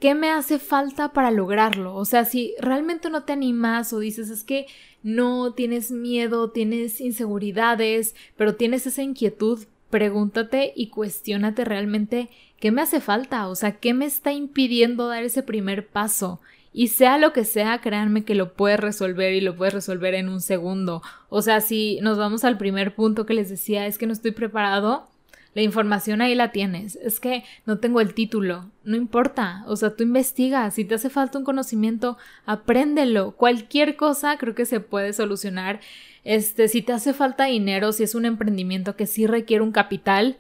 ¿qué 0.05 0.15
me 0.15 0.31
hace 0.31 0.59
falta 0.59 1.15
para 1.15 1.31
lograrlo? 1.31 1.95
O 1.95 2.05
sea, 2.05 2.27
si 2.27 2.55
realmente 2.61 3.09
no 3.09 3.23
te 3.23 3.33
animas 3.33 3.91
o 3.95 4.01
dices 4.01 4.29
es 4.29 4.45
que 4.45 4.67
no 5.03 5.55
tienes 5.55 5.93
miedo, 5.93 6.51
tienes 6.51 7.01
inseguridades, 7.01 8.15
pero 8.37 8.55
tienes 8.55 8.87
esa 8.87 9.03
inquietud, 9.03 9.65
pregúntate 9.89 10.75
y 10.77 10.89
cuestiónate 10.89 11.65
realmente 11.65 12.29
qué 12.61 12.71
me 12.71 12.83
hace 12.83 13.01
falta, 13.01 13.49
o 13.49 13.55
sea, 13.55 13.79
qué 13.79 13.95
me 13.95 14.05
está 14.05 14.35
impidiendo 14.35 15.09
dar 15.09 15.23
ese 15.23 15.43
primer 15.43 15.87
paso. 15.87 16.39
Y 16.75 16.89
sea 16.89 17.17
lo 17.17 17.33
que 17.33 17.47
sea, 17.47 17.81
créanme 17.81 18.27
que 18.27 18.35
lo 18.35 18.53
puedes 18.53 18.81
resolver 18.81 19.33
y 19.33 19.41
lo 19.41 19.57
puedes 19.57 19.73
resolver 19.73 20.13
en 20.13 20.29
un 20.29 20.43
segundo. 20.43 21.01
O 21.31 21.41
sea, 21.41 21.63
si 21.63 21.99
nos 22.03 22.19
vamos 22.19 22.45
al 22.45 22.59
primer 22.59 22.95
punto 22.95 23.25
que 23.25 23.33
les 23.33 23.49
decía, 23.49 23.87
es 23.87 23.97
que 23.97 24.07
no 24.07 24.13
estoy 24.13 24.33
preparado, 24.33 25.09
la 25.55 25.63
información 25.63 26.21
ahí 26.21 26.35
la 26.35 26.53
tienes. 26.53 26.97
Es 26.97 27.21
que 27.21 27.45
no 27.65 27.79
tengo 27.79 28.01
el 28.01 28.13
título. 28.13 28.71
No 28.83 28.97
importa. 28.97 29.65
O 29.67 29.77
sea, 29.77 29.95
tú 29.95 30.03
investigas. 30.03 30.75
Si 30.75 30.85
te 30.85 30.97
hace 30.97 31.11
falta 31.11 31.39
un 31.39 31.45
conocimiento, 31.45 32.19
apréndelo. 32.45 33.33
Cualquier 33.37 33.97
cosa 33.97 34.37
creo 34.37 34.55
que 34.55 34.67
se 34.67 34.81
puede 34.81 35.13
solucionar. 35.13 35.81
Este, 36.25 36.69
si 36.69 36.83
te 36.83 36.93
hace 36.93 37.13
falta 37.13 37.45
dinero, 37.45 37.93
si 37.93 38.03
es 38.03 38.15
un 38.15 38.25
emprendimiento 38.25 38.97
que 38.97 39.07
sí 39.07 39.27
requiere 39.27 39.63
un 39.63 39.73
capital, 39.73 40.39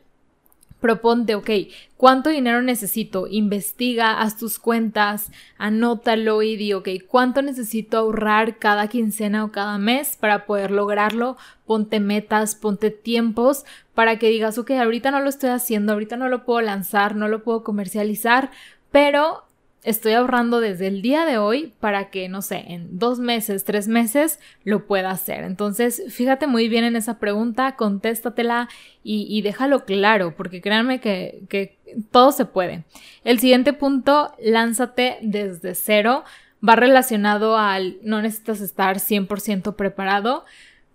proponte, 0.84 1.34
ok, 1.34 1.48
¿cuánto 1.96 2.28
dinero 2.28 2.60
necesito? 2.60 3.26
Investiga, 3.26 4.20
haz 4.20 4.36
tus 4.36 4.58
cuentas, 4.58 5.32
anótalo 5.56 6.42
y 6.42 6.56
di, 6.56 6.74
ok, 6.74 6.90
¿cuánto 7.08 7.40
necesito 7.40 7.96
ahorrar 7.96 8.58
cada 8.58 8.88
quincena 8.88 9.46
o 9.46 9.50
cada 9.50 9.78
mes 9.78 10.18
para 10.18 10.44
poder 10.44 10.70
lograrlo? 10.70 11.38
Ponte 11.64 12.00
metas, 12.00 12.54
ponte 12.54 12.90
tiempos 12.90 13.64
para 13.94 14.18
que 14.18 14.28
digas, 14.28 14.58
ok, 14.58 14.72
ahorita 14.72 15.10
no 15.10 15.20
lo 15.20 15.30
estoy 15.30 15.48
haciendo, 15.48 15.94
ahorita 15.94 16.18
no 16.18 16.28
lo 16.28 16.44
puedo 16.44 16.60
lanzar, 16.60 17.16
no 17.16 17.28
lo 17.28 17.42
puedo 17.42 17.64
comercializar, 17.64 18.50
pero 18.92 19.43
estoy 19.84 20.14
ahorrando 20.14 20.60
desde 20.60 20.86
el 20.86 21.02
día 21.02 21.26
de 21.26 21.38
hoy 21.38 21.74
para 21.78 22.10
que, 22.10 22.28
no 22.28 22.42
sé, 22.42 22.64
en 22.68 22.98
dos 22.98 23.20
meses, 23.20 23.64
tres 23.64 23.86
meses 23.86 24.40
lo 24.64 24.86
pueda 24.86 25.10
hacer. 25.10 25.44
Entonces, 25.44 26.02
fíjate 26.08 26.46
muy 26.46 26.68
bien 26.68 26.84
en 26.84 26.96
esa 26.96 27.18
pregunta, 27.18 27.76
contéstatela 27.76 28.68
y, 29.02 29.42
déjalo 29.42 29.84
claro, 29.84 30.34
porque 30.34 30.62
créanme 30.62 31.00
que, 31.00 31.42
que 31.50 31.78
todo 32.10 32.32
se 32.32 32.46
puede. 32.46 32.84
El 33.22 33.38
siguiente 33.38 33.74
punto, 33.74 34.34
lánzate 34.42 35.18
desde 35.20 35.74
cero. 35.74 36.24
Va 36.66 36.76
relacionado 36.76 37.58
al 37.58 37.98
no 38.02 38.22
necesitas 38.22 38.62
estar 38.62 38.96
100% 38.96 39.76
preparado, 39.76 40.46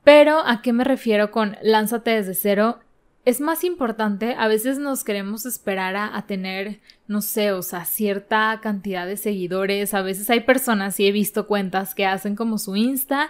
pero 0.03 0.39
¿a 0.39 0.63
qué 0.63 0.73
me 0.73 0.83
refiero 0.83 1.29
con 1.29 1.57
lánzate 1.61 2.09
desde 2.09 2.33
cero? 2.33 2.79
Es 3.29 3.41
más 3.41 3.63
importante, 3.63 4.35
a 4.37 4.47
veces 4.47 4.79
nos 4.79 5.03
queremos 5.03 5.45
esperar 5.45 5.95
a, 5.95 6.25
tener, 6.25 6.79
no 7.07 7.21
sé, 7.21 7.51
o 7.51 7.61
sea, 7.61 7.85
cierta 7.85 8.59
cantidad 8.59 9.05
de 9.05 9.17
seguidores, 9.17 9.93
a 9.93 10.01
veces 10.01 10.31
hay 10.31 10.39
personas, 10.39 10.99
y 10.99 11.05
he 11.05 11.11
visto 11.11 11.45
cuentas 11.45 11.93
que 11.93 12.07
hacen 12.07 12.35
como 12.35 12.57
su 12.57 12.75
Insta 12.75 13.29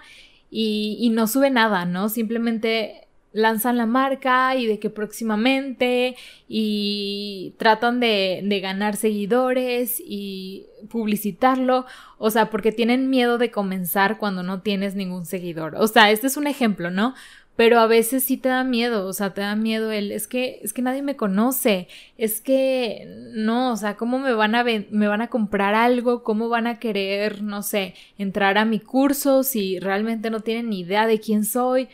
y, 0.49 1.09
no 1.13 1.27
sube 1.27 1.49
nada, 1.49 1.83
¿no? 1.83 2.07
Simplemente 2.07 3.07
lanzan 3.33 3.75
la 3.77 3.85
marca 3.85 4.55
y 4.55 4.65
de 4.65 4.79
que 4.79 4.89
próximamente 4.89 6.15
y 6.47 7.53
tratan 7.57 7.99
de, 7.99 8.41
de, 8.43 8.59
ganar 8.59 8.95
seguidores 8.95 10.01
y 10.03 10.65
publicitarlo, 10.89 11.85
o 12.17 12.31
sea, 12.31 12.49
porque 12.49 12.71
tienen 12.71 13.09
miedo 13.09 13.37
de 13.37 13.51
comenzar 13.51 14.17
cuando 14.17 14.43
no 14.43 14.61
tienes 14.61 14.95
ningún 14.95 15.25
seguidor. 15.25 15.75
O 15.75 15.87
sea, 15.87 16.09
este 16.09 16.27
es 16.27 16.37
un 16.37 16.47
ejemplo, 16.47 16.89
¿no? 16.89 17.15
Pero 17.59 17.81
a 17.81 17.87
veces 17.87 18.23
sí 18.23 18.37
te 18.37 18.47
da 18.47 18.63
miedo, 18.63 19.05
o 19.05 19.11
sea, 19.11 19.33
te 19.33 19.41
da 19.41 19.53
miedo 19.57 19.91
el, 19.91 20.13
es 20.13 20.27
que, 20.27 20.61
es 20.63 20.71
que 20.71 20.81
nadie 20.81 21.01
me 21.01 21.17
conoce, 21.17 21.89
es 22.17 22.39
que, 22.39 23.05
no, 23.33 23.73
o 23.73 23.75
sea, 23.75 23.97
¿cómo 23.97 24.17
me 24.17 24.31
van 24.31 24.55
a, 24.55 24.63
me 24.63 25.07
van 25.09 25.21
a 25.21 25.27
comprar 25.27 25.75
algo? 25.75 26.23
¿Cómo 26.23 26.47
van 26.47 26.67
a 26.67 26.79
querer, 26.79 27.41
no 27.43 27.61
sé, 27.61 27.95
entrar 28.17 28.57
a 28.57 28.63
mi 28.63 28.79
curso 28.79 29.43
si 29.43 29.77
realmente 29.77 30.29
no 30.29 30.39
tienen 30.39 30.69
ni 30.69 30.79
idea 30.79 31.05
de 31.05 31.19
quién 31.19 31.43
soy? 31.43 31.89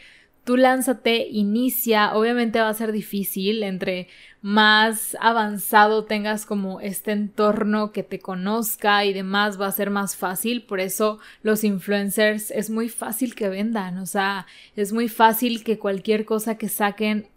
Tú 0.46 0.56
lánzate, 0.56 1.28
inicia, 1.28 2.16
obviamente 2.16 2.62
va 2.62 2.70
a 2.70 2.74
ser 2.74 2.92
difícil, 2.92 3.64
entre 3.64 4.08
más 4.42 5.18
avanzado 5.20 6.06
tengas 6.06 6.46
como 6.46 6.80
este 6.80 7.12
entorno 7.12 7.92
que 7.92 8.04
te 8.04 8.20
conozca 8.20 9.04
y 9.04 9.12
demás 9.12 9.60
va 9.60 9.66
a 9.66 9.72
ser 9.72 9.90
más 9.90 10.16
fácil, 10.16 10.62
por 10.62 10.80
eso 10.80 11.20
los 11.42 11.64
influencers 11.64 12.52
es 12.52 12.70
muy 12.70 12.88
fácil 12.88 13.34
que 13.34 13.50
vendan, 13.50 13.98
o 13.98 14.06
sea, 14.06 14.46
es 14.76 14.94
muy 14.94 15.10
fácil 15.10 15.64
que 15.64 15.80
cualquier 15.80 16.26
cosa 16.26 16.60
que 16.60 16.70
saquen 16.70 17.28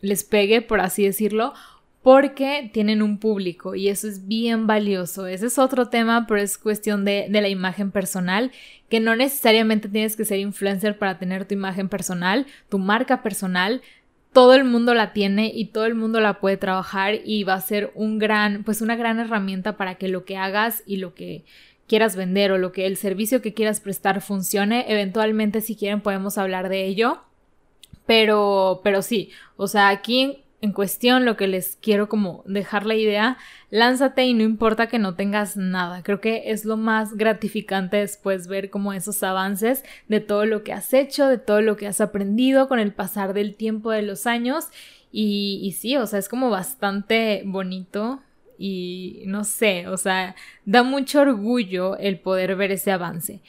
les 0.00 0.24
pegue, 0.24 0.62
por 0.62 0.80
así 0.80 1.04
decirlo, 1.04 1.54
porque 2.02 2.68
tienen 2.72 3.00
un 3.00 3.18
público 3.18 3.76
y 3.76 3.88
eso 3.88 4.08
es 4.08 4.26
bien 4.26 4.66
valioso. 4.66 5.26
Ese 5.26 5.46
es 5.46 5.58
otro 5.58 5.88
tema, 5.88 6.26
pero 6.26 6.40
es 6.40 6.58
cuestión 6.58 7.04
de, 7.04 7.26
de, 7.30 7.40
la 7.40 7.48
imagen 7.48 7.92
personal, 7.92 8.50
que 8.88 8.98
no 8.98 9.14
necesariamente 9.14 9.88
tienes 9.88 10.16
que 10.16 10.24
ser 10.24 10.40
influencer 10.40 10.98
para 10.98 11.18
tener 11.18 11.44
tu 11.46 11.54
imagen 11.54 11.88
personal, 11.88 12.46
tu 12.68 12.78
marca 12.78 13.22
personal. 13.22 13.82
Todo 14.32 14.54
el 14.54 14.64
mundo 14.64 14.94
la 14.94 15.12
tiene 15.12 15.52
y 15.54 15.66
todo 15.66 15.84
el 15.84 15.94
mundo 15.94 16.18
la 16.18 16.40
puede 16.40 16.56
trabajar 16.56 17.20
y 17.24 17.44
va 17.44 17.54
a 17.54 17.60
ser 17.60 17.92
un 17.94 18.18
gran, 18.18 18.64
pues 18.64 18.80
una 18.80 18.96
gran 18.96 19.20
herramienta 19.20 19.76
para 19.76 19.94
que 19.94 20.08
lo 20.08 20.24
que 20.24 20.36
hagas 20.36 20.82
y 20.86 20.96
lo 20.96 21.14
que 21.14 21.44
quieras 21.86 22.16
vender 22.16 22.50
o 22.50 22.58
lo 22.58 22.72
que 22.72 22.86
el 22.86 22.96
servicio 22.96 23.42
que 23.42 23.54
quieras 23.54 23.80
prestar 23.80 24.22
funcione. 24.22 24.86
Eventualmente, 24.88 25.60
si 25.60 25.76
quieren, 25.76 26.00
podemos 26.00 26.36
hablar 26.38 26.68
de 26.68 26.86
ello. 26.86 27.20
Pero, 28.06 28.80
pero 28.82 29.02
sí, 29.02 29.30
o 29.56 29.68
sea, 29.68 29.90
aquí 29.90 30.41
en 30.62 30.72
cuestión, 30.72 31.24
lo 31.24 31.36
que 31.36 31.48
les 31.48 31.76
quiero 31.82 32.08
como 32.08 32.44
dejar 32.46 32.86
la 32.86 32.94
idea, 32.94 33.36
lánzate 33.70 34.24
y 34.24 34.32
no 34.32 34.44
importa 34.44 34.86
que 34.86 35.00
no 35.00 35.16
tengas 35.16 35.56
nada. 35.56 36.04
Creo 36.04 36.20
que 36.20 36.52
es 36.52 36.64
lo 36.64 36.76
más 36.76 37.16
gratificante 37.16 37.96
después 37.96 38.46
ver 38.46 38.70
como 38.70 38.92
esos 38.92 39.24
avances 39.24 39.84
de 40.06 40.20
todo 40.20 40.46
lo 40.46 40.62
que 40.62 40.72
has 40.72 40.94
hecho, 40.94 41.26
de 41.26 41.38
todo 41.38 41.62
lo 41.62 41.76
que 41.76 41.88
has 41.88 42.00
aprendido 42.00 42.68
con 42.68 42.78
el 42.78 42.92
pasar 42.92 43.34
del 43.34 43.56
tiempo 43.56 43.90
de 43.90 44.02
los 44.02 44.28
años. 44.28 44.68
Y, 45.10 45.58
y 45.64 45.72
sí, 45.72 45.96
o 45.96 46.06
sea, 46.06 46.20
es 46.20 46.28
como 46.28 46.48
bastante 46.48 47.42
bonito 47.44 48.22
y 48.56 49.24
no 49.26 49.42
sé, 49.42 49.88
o 49.88 49.96
sea, 49.96 50.36
da 50.64 50.84
mucho 50.84 51.22
orgullo 51.22 51.96
el 51.98 52.20
poder 52.20 52.54
ver 52.54 52.70
ese 52.70 52.92
avance. 52.92 53.40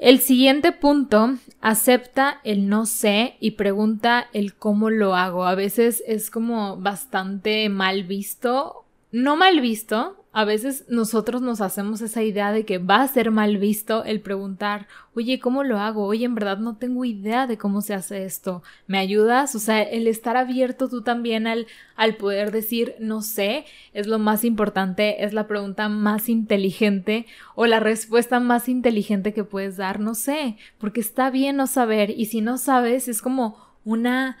El 0.00 0.20
siguiente 0.20 0.72
punto, 0.72 1.34
acepta 1.60 2.40
el 2.42 2.70
no 2.70 2.86
sé 2.86 3.36
y 3.38 3.50
pregunta 3.50 4.28
el 4.32 4.54
cómo 4.54 4.88
lo 4.88 5.14
hago. 5.14 5.44
A 5.44 5.54
veces 5.54 6.02
es 6.06 6.30
como 6.30 6.78
bastante 6.78 7.68
mal 7.68 8.04
visto, 8.04 8.86
no 9.12 9.36
mal 9.36 9.60
visto, 9.60 10.19
a 10.32 10.44
veces 10.44 10.84
nosotros 10.88 11.42
nos 11.42 11.60
hacemos 11.60 12.00
esa 12.02 12.22
idea 12.22 12.52
de 12.52 12.64
que 12.64 12.78
va 12.78 13.02
a 13.02 13.08
ser 13.08 13.32
mal 13.32 13.56
visto 13.58 14.04
el 14.04 14.20
preguntar, 14.20 14.86
oye, 15.14 15.40
¿cómo 15.40 15.64
lo 15.64 15.78
hago? 15.78 16.04
Oye, 16.04 16.24
en 16.24 16.36
verdad 16.36 16.58
no 16.58 16.76
tengo 16.76 17.04
idea 17.04 17.48
de 17.48 17.58
cómo 17.58 17.80
se 17.80 17.94
hace 17.94 18.24
esto. 18.24 18.62
¿Me 18.86 18.98
ayudas? 18.98 19.56
O 19.56 19.58
sea, 19.58 19.82
el 19.82 20.06
estar 20.06 20.36
abierto 20.36 20.88
tú 20.88 21.02
también 21.02 21.48
al, 21.48 21.66
al 21.96 22.16
poder 22.16 22.52
decir 22.52 22.94
no 23.00 23.22
sé 23.22 23.64
es 23.92 24.06
lo 24.06 24.20
más 24.20 24.44
importante, 24.44 25.24
es 25.24 25.32
la 25.32 25.48
pregunta 25.48 25.88
más 25.88 26.28
inteligente 26.28 27.26
o 27.56 27.66
la 27.66 27.80
respuesta 27.80 28.38
más 28.38 28.68
inteligente 28.68 29.34
que 29.34 29.42
puedes 29.42 29.76
dar, 29.76 29.98
no 29.98 30.14
sé, 30.14 30.56
porque 30.78 31.00
está 31.00 31.30
bien 31.30 31.56
no 31.56 31.66
saber 31.66 32.10
y 32.10 32.26
si 32.26 32.40
no 32.40 32.56
sabes 32.56 33.08
es 33.08 33.20
como 33.20 33.56
una 33.84 34.38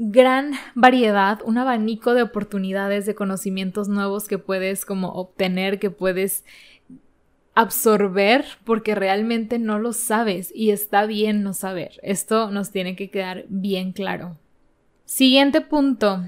gran 0.00 0.52
variedad, 0.76 1.40
un 1.44 1.58
abanico 1.58 2.14
de 2.14 2.22
oportunidades, 2.22 3.04
de 3.04 3.16
conocimientos 3.16 3.88
nuevos 3.88 4.28
que 4.28 4.38
puedes 4.38 4.86
como 4.86 5.08
obtener, 5.08 5.80
que 5.80 5.90
puedes 5.90 6.44
absorber 7.54 8.44
porque 8.64 8.94
realmente 8.94 9.58
no 9.58 9.80
lo 9.80 9.92
sabes 9.92 10.52
y 10.54 10.70
está 10.70 11.04
bien 11.06 11.42
no 11.42 11.52
saber. 11.52 11.98
Esto 12.04 12.52
nos 12.52 12.70
tiene 12.70 12.94
que 12.94 13.10
quedar 13.10 13.44
bien 13.48 13.90
claro. 13.90 14.38
Siguiente 15.04 15.60
punto, 15.60 16.22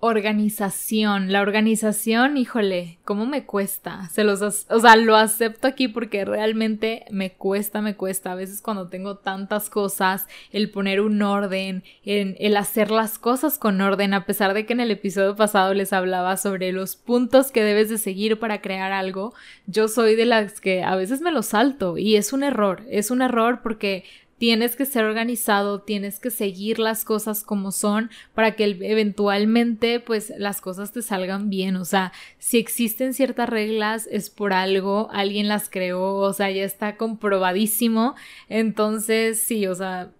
Organización. 0.00 1.32
La 1.32 1.40
organización, 1.40 2.36
híjole, 2.36 2.98
¿cómo 3.04 3.26
me 3.26 3.44
cuesta? 3.46 4.08
Se 4.10 4.22
los, 4.22 4.40
o 4.42 4.80
sea, 4.80 4.94
lo 4.94 5.16
acepto 5.16 5.66
aquí 5.66 5.88
porque 5.88 6.24
realmente 6.24 7.04
me 7.10 7.32
cuesta, 7.32 7.82
me 7.82 7.96
cuesta. 7.96 8.30
A 8.30 8.36
veces 8.36 8.62
cuando 8.62 8.86
tengo 8.86 9.16
tantas 9.16 9.68
cosas, 9.68 10.28
el 10.52 10.70
poner 10.70 11.00
un 11.00 11.20
orden, 11.20 11.82
el, 12.04 12.36
el 12.38 12.56
hacer 12.56 12.92
las 12.92 13.18
cosas 13.18 13.58
con 13.58 13.80
orden, 13.80 14.14
a 14.14 14.24
pesar 14.24 14.54
de 14.54 14.66
que 14.66 14.72
en 14.72 14.80
el 14.80 14.92
episodio 14.92 15.34
pasado 15.34 15.74
les 15.74 15.92
hablaba 15.92 16.36
sobre 16.36 16.70
los 16.70 16.94
puntos 16.94 17.50
que 17.50 17.64
debes 17.64 17.88
de 17.88 17.98
seguir 17.98 18.38
para 18.38 18.60
crear 18.60 18.92
algo, 18.92 19.34
yo 19.66 19.88
soy 19.88 20.14
de 20.14 20.26
las 20.26 20.60
que 20.60 20.84
a 20.84 20.94
veces 20.94 21.22
me 21.22 21.32
lo 21.32 21.42
salto 21.42 21.98
y 21.98 22.14
es 22.14 22.32
un 22.32 22.44
error, 22.44 22.84
es 22.88 23.10
un 23.10 23.20
error 23.20 23.62
porque 23.64 24.04
tienes 24.38 24.76
que 24.76 24.86
ser 24.86 25.04
organizado, 25.04 25.80
tienes 25.80 26.20
que 26.20 26.30
seguir 26.30 26.78
las 26.78 27.04
cosas 27.04 27.42
como 27.42 27.72
son 27.72 28.10
para 28.34 28.54
que 28.54 28.64
eventualmente 28.64 30.00
pues 30.00 30.32
las 30.38 30.60
cosas 30.60 30.92
te 30.92 31.02
salgan 31.02 31.50
bien, 31.50 31.76
o 31.76 31.84
sea, 31.84 32.12
si 32.38 32.58
existen 32.58 33.14
ciertas 33.14 33.48
reglas 33.48 34.08
es 34.10 34.30
por 34.30 34.52
algo, 34.52 35.08
alguien 35.12 35.48
las 35.48 35.68
creó, 35.68 36.14
o 36.16 36.32
sea, 36.32 36.50
ya 36.50 36.64
está 36.64 36.96
comprobadísimo, 36.96 38.14
entonces 38.48 39.40
sí, 39.40 39.66
o 39.66 39.74
sea, 39.74 40.10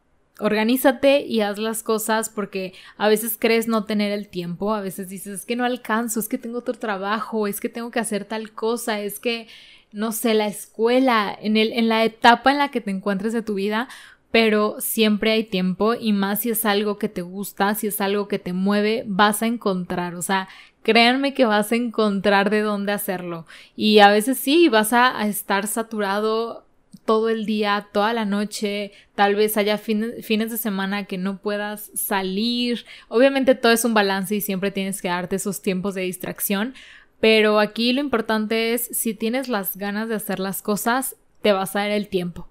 Organízate 0.40 1.22
y 1.22 1.40
haz 1.40 1.58
las 1.58 1.82
cosas 1.82 2.28
porque 2.28 2.72
a 2.96 3.08
veces 3.08 3.36
crees 3.38 3.66
no 3.66 3.86
tener 3.86 4.12
el 4.12 4.28
tiempo, 4.28 4.72
a 4.72 4.80
veces 4.80 5.08
dices 5.08 5.40
es 5.40 5.44
que 5.44 5.56
no 5.56 5.64
alcanzo, 5.64 6.20
es 6.20 6.28
que 6.28 6.38
tengo 6.38 6.58
otro 6.58 6.74
trabajo, 6.74 7.48
es 7.48 7.60
que 7.60 7.68
tengo 7.68 7.90
que 7.90 7.98
hacer 7.98 8.24
tal 8.24 8.52
cosa, 8.52 9.00
es 9.00 9.18
que 9.18 9.48
no 9.92 10.12
sé, 10.12 10.34
la 10.34 10.46
escuela, 10.46 11.36
en, 11.40 11.56
el, 11.56 11.72
en 11.72 11.88
la 11.88 12.04
etapa 12.04 12.50
en 12.50 12.58
la 12.58 12.70
que 12.70 12.80
te 12.80 12.90
encuentres 12.90 13.32
de 13.32 13.42
tu 13.42 13.54
vida, 13.54 13.88
pero 14.30 14.76
siempre 14.80 15.32
hay 15.32 15.44
tiempo 15.44 15.94
y 15.94 16.12
más 16.12 16.40
si 16.40 16.50
es 16.50 16.64
algo 16.64 16.98
que 16.98 17.08
te 17.08 17.22
gusta, 17.22 17.74
si 17.74 17.86
es 17.86 18.00
algo 18.00 18.28
que 18.28 18.38
te 18.38 18.52
mueve, 18.52 19.04
vas 19.06 19.42
a 19.42 19.46
encontrar, 19.46 20.14
o 20.14 20.22
sea, 20.22 20.48
créanme 20.82 21.34
que 21.34 21.44
vas 21.44 21.72
a 21.72 21.76
encontrar 21.76 22.50
de 22.50 22.60
dónde 22.60 22.92
hacerlo. 22.92 23.46
Y 23.76 23.98
a 23.98 24.10
veces 24.10 24.38
sí, 24.38 24.68
vas 24.68 24.92
a, 24.92 25.26
estar 25.26 25.66
saturado 25.66 26.64
todo 27.04 27.30
el 27.30 27.46
día, 27.46 27.88
toda 27.92 28.12
la 28.12 28.24
noche, 28.24 28.92
tal 29.14 29.34
vez 29.34 29.56
haya 29.56 29.78
fines 29.78 30.50
de 30.50 30.58
semana 30.58 31.04
que 31.04 31.18
no 31.18 31.38
puedas 31.38 31.90
salir. 31.94 32.84
Obviamente 33.08 33.54
todo 33.54 33.72
es 33.72 33.84
un 33.84 33.94
balance 33.94 34.34
y 34.34 34.40
siempre 34.40 34.70
tienes 34.70 35.00
que 35.00 35.08
darte 35.08 35.36
esos 35.36 35.62
tiempos 35.62 35.94
de 35.94 36.02
distracción, 36.02 36.74
pero 37.20 37.58
aquí 37.58 37.92
lo 37.92 38.00
importante 38.00 38.74
es, 38.74 38.88
si 38.92 39.14
tienes 39.14 39.48
las 39.48 39.76
ganas 39.76 40.08
de 40.08 40.14
hacer 40.14 40.38
las 40.38 40.62
cosas, 40.62 41.16
te 41.42 41.52
vas 41.52 41.74
a 41.74 41.80
dar 41.80 41.90
el 41.90 42.08
tiempo. 42.08 42.48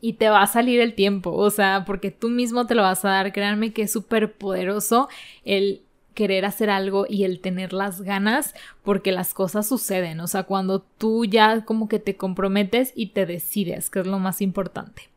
Y 0.00 0.14
te 0.14 0.28
va 0.28 0.42
a 0.42 0.46
salir 0.46 0.80
el 0.80 0.94
tiempo, 0.94 1.32
o 1.32 1.50
sea, 1.50 1.84
porque 1.86 2.10
tú 2.10 2.28
mismo 2.28 2.66
te 2.66 2.74
lo 2.74 2.82
vas 2.82 3.04
a 3.04 3.10
dar. 3.10 3.32
Créanme 3.32 3.72
que 3.72 3.82
es 3.82 3.92
súper 3.92 4.34
poderoso 4.34 5.08
el 5.44 5.80
querer 6.14 6.44
hacer 6.44 6.70
algo 6.70 7.06
y 7.08 7.24
el 7.24 7.40
tener 7.40 7.72
las 7.72 8.00
ganas 8.00 8.54
porque 8.82 9.12
las 9.12 9.34
cosas 9.34 9.66
suceden, 9.66 10.20
o 10.20 10.28
sea, 10.28 10.44
cuando 10.44 10.80
tú 10.80 11.24
ya 11.24 11.64
como 11.64 11.88
que 11.88 11.98
te 11.98 12.16
comprometes 12.16 12.92
y 12.94 13.08
te 13.08 13.26
decides, 13.26 13.90
que 13.90 14.00
es 14.00 14.06
lo 14.06 14.18
más 14.18 14.40
importante. 14.40 15.10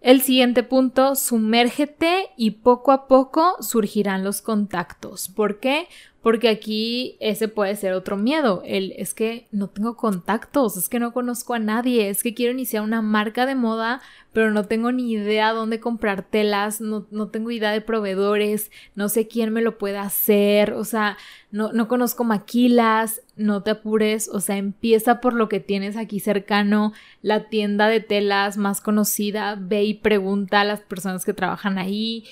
El 0.00 0.20
siguiente 0.20 0.62
punto, 0.62 1.16
sumérgete 1.16 2.28
y 2.36 2.52
poco 2.52 2.92
a 2.92 3.08
poco 3.08 3.56
surgirán 3.60 4.22
los 4.22 4.42
contactos. 4.42 5.28
¿Por 5.28 5.60
qué? 5.60 5.88
Porque 6.24 6.48
aquí 6.48 7.18
ese 7.20 7.48
puede 7.48 7.76
ser 7.76 7.92
otro 7.92 8.16
miedo, 8.16 8.62
el 8.64 8.94
es 8.96 9.12
que 9.12 9.46
no 9.52 9.68
tengo 9.68 9.94
contactos, 9.94 10.78
es 10.78 10.88
que 10.88 10.98
no 10.98 11.12
conozco 11.12 11.52
a 11.52 11.58
nadie, 11.58 12.08
es 12.08 12.22
que 12.22 12.32
quiero 12.32 12.54
iniciar 12.54 12.82
una 12.82 13.02
marca 13.02 13.44
de 13.44 13.54
moda, 13.54 14.00
pero 14.32 14.50
no 14.50 14.64
tengo 14.64 14.90
ni 14.90 15.12
idea 15.12 15.52
dónde 15.52 15.80
comprar 15.80 16.22
telas, 16.22 16.80
no, 16.80 17.06
no 17.10 17.28
tengo 17.28 17.50
idea 17.50 17.72
de 17.72 17.82
proveedores, 17.82 18.70
no 18.94 19.10
sé 19.10 19.28
quién 19.28 19.52
me 19.52 19.60
lo 19.60 19.76
puede 19.76 19.98
hacer, 19.98 20.72
o 20.72 20.84
sea, 20.84 21.18
no, 21.50 21.74
no 21.74 21.88
conozco 21.88 22.24
maquilas, 22.24 23.20
no 23.36 23.62
te 23.62 23.72
apures, 23.72 24.30
o 24.30 24.40
sea, 24.40 24.56
empieza 24.56 25.20
por 25.20 25.34
lo 25.34 25.50
que 25.50 25.60
tienes 25.60 25.94
aquí 25.94 26.20
cercano, 26.20 26.94
la 27.20 27.50
tienda 27.50 27.86
de 27.88 28.00
telas 28.00 28.56
más 28.56 28.80
conocida, 28.80 29.58
ve 29.60 29.84
y 29.84 29.92
pregunta 29.92 30.62
a 30.62 30.64
las 30.64 30.80
personas 30.80 31.26
que 31.26 31.34
trabajan 31.34 31.76
ahí 31.76 32.24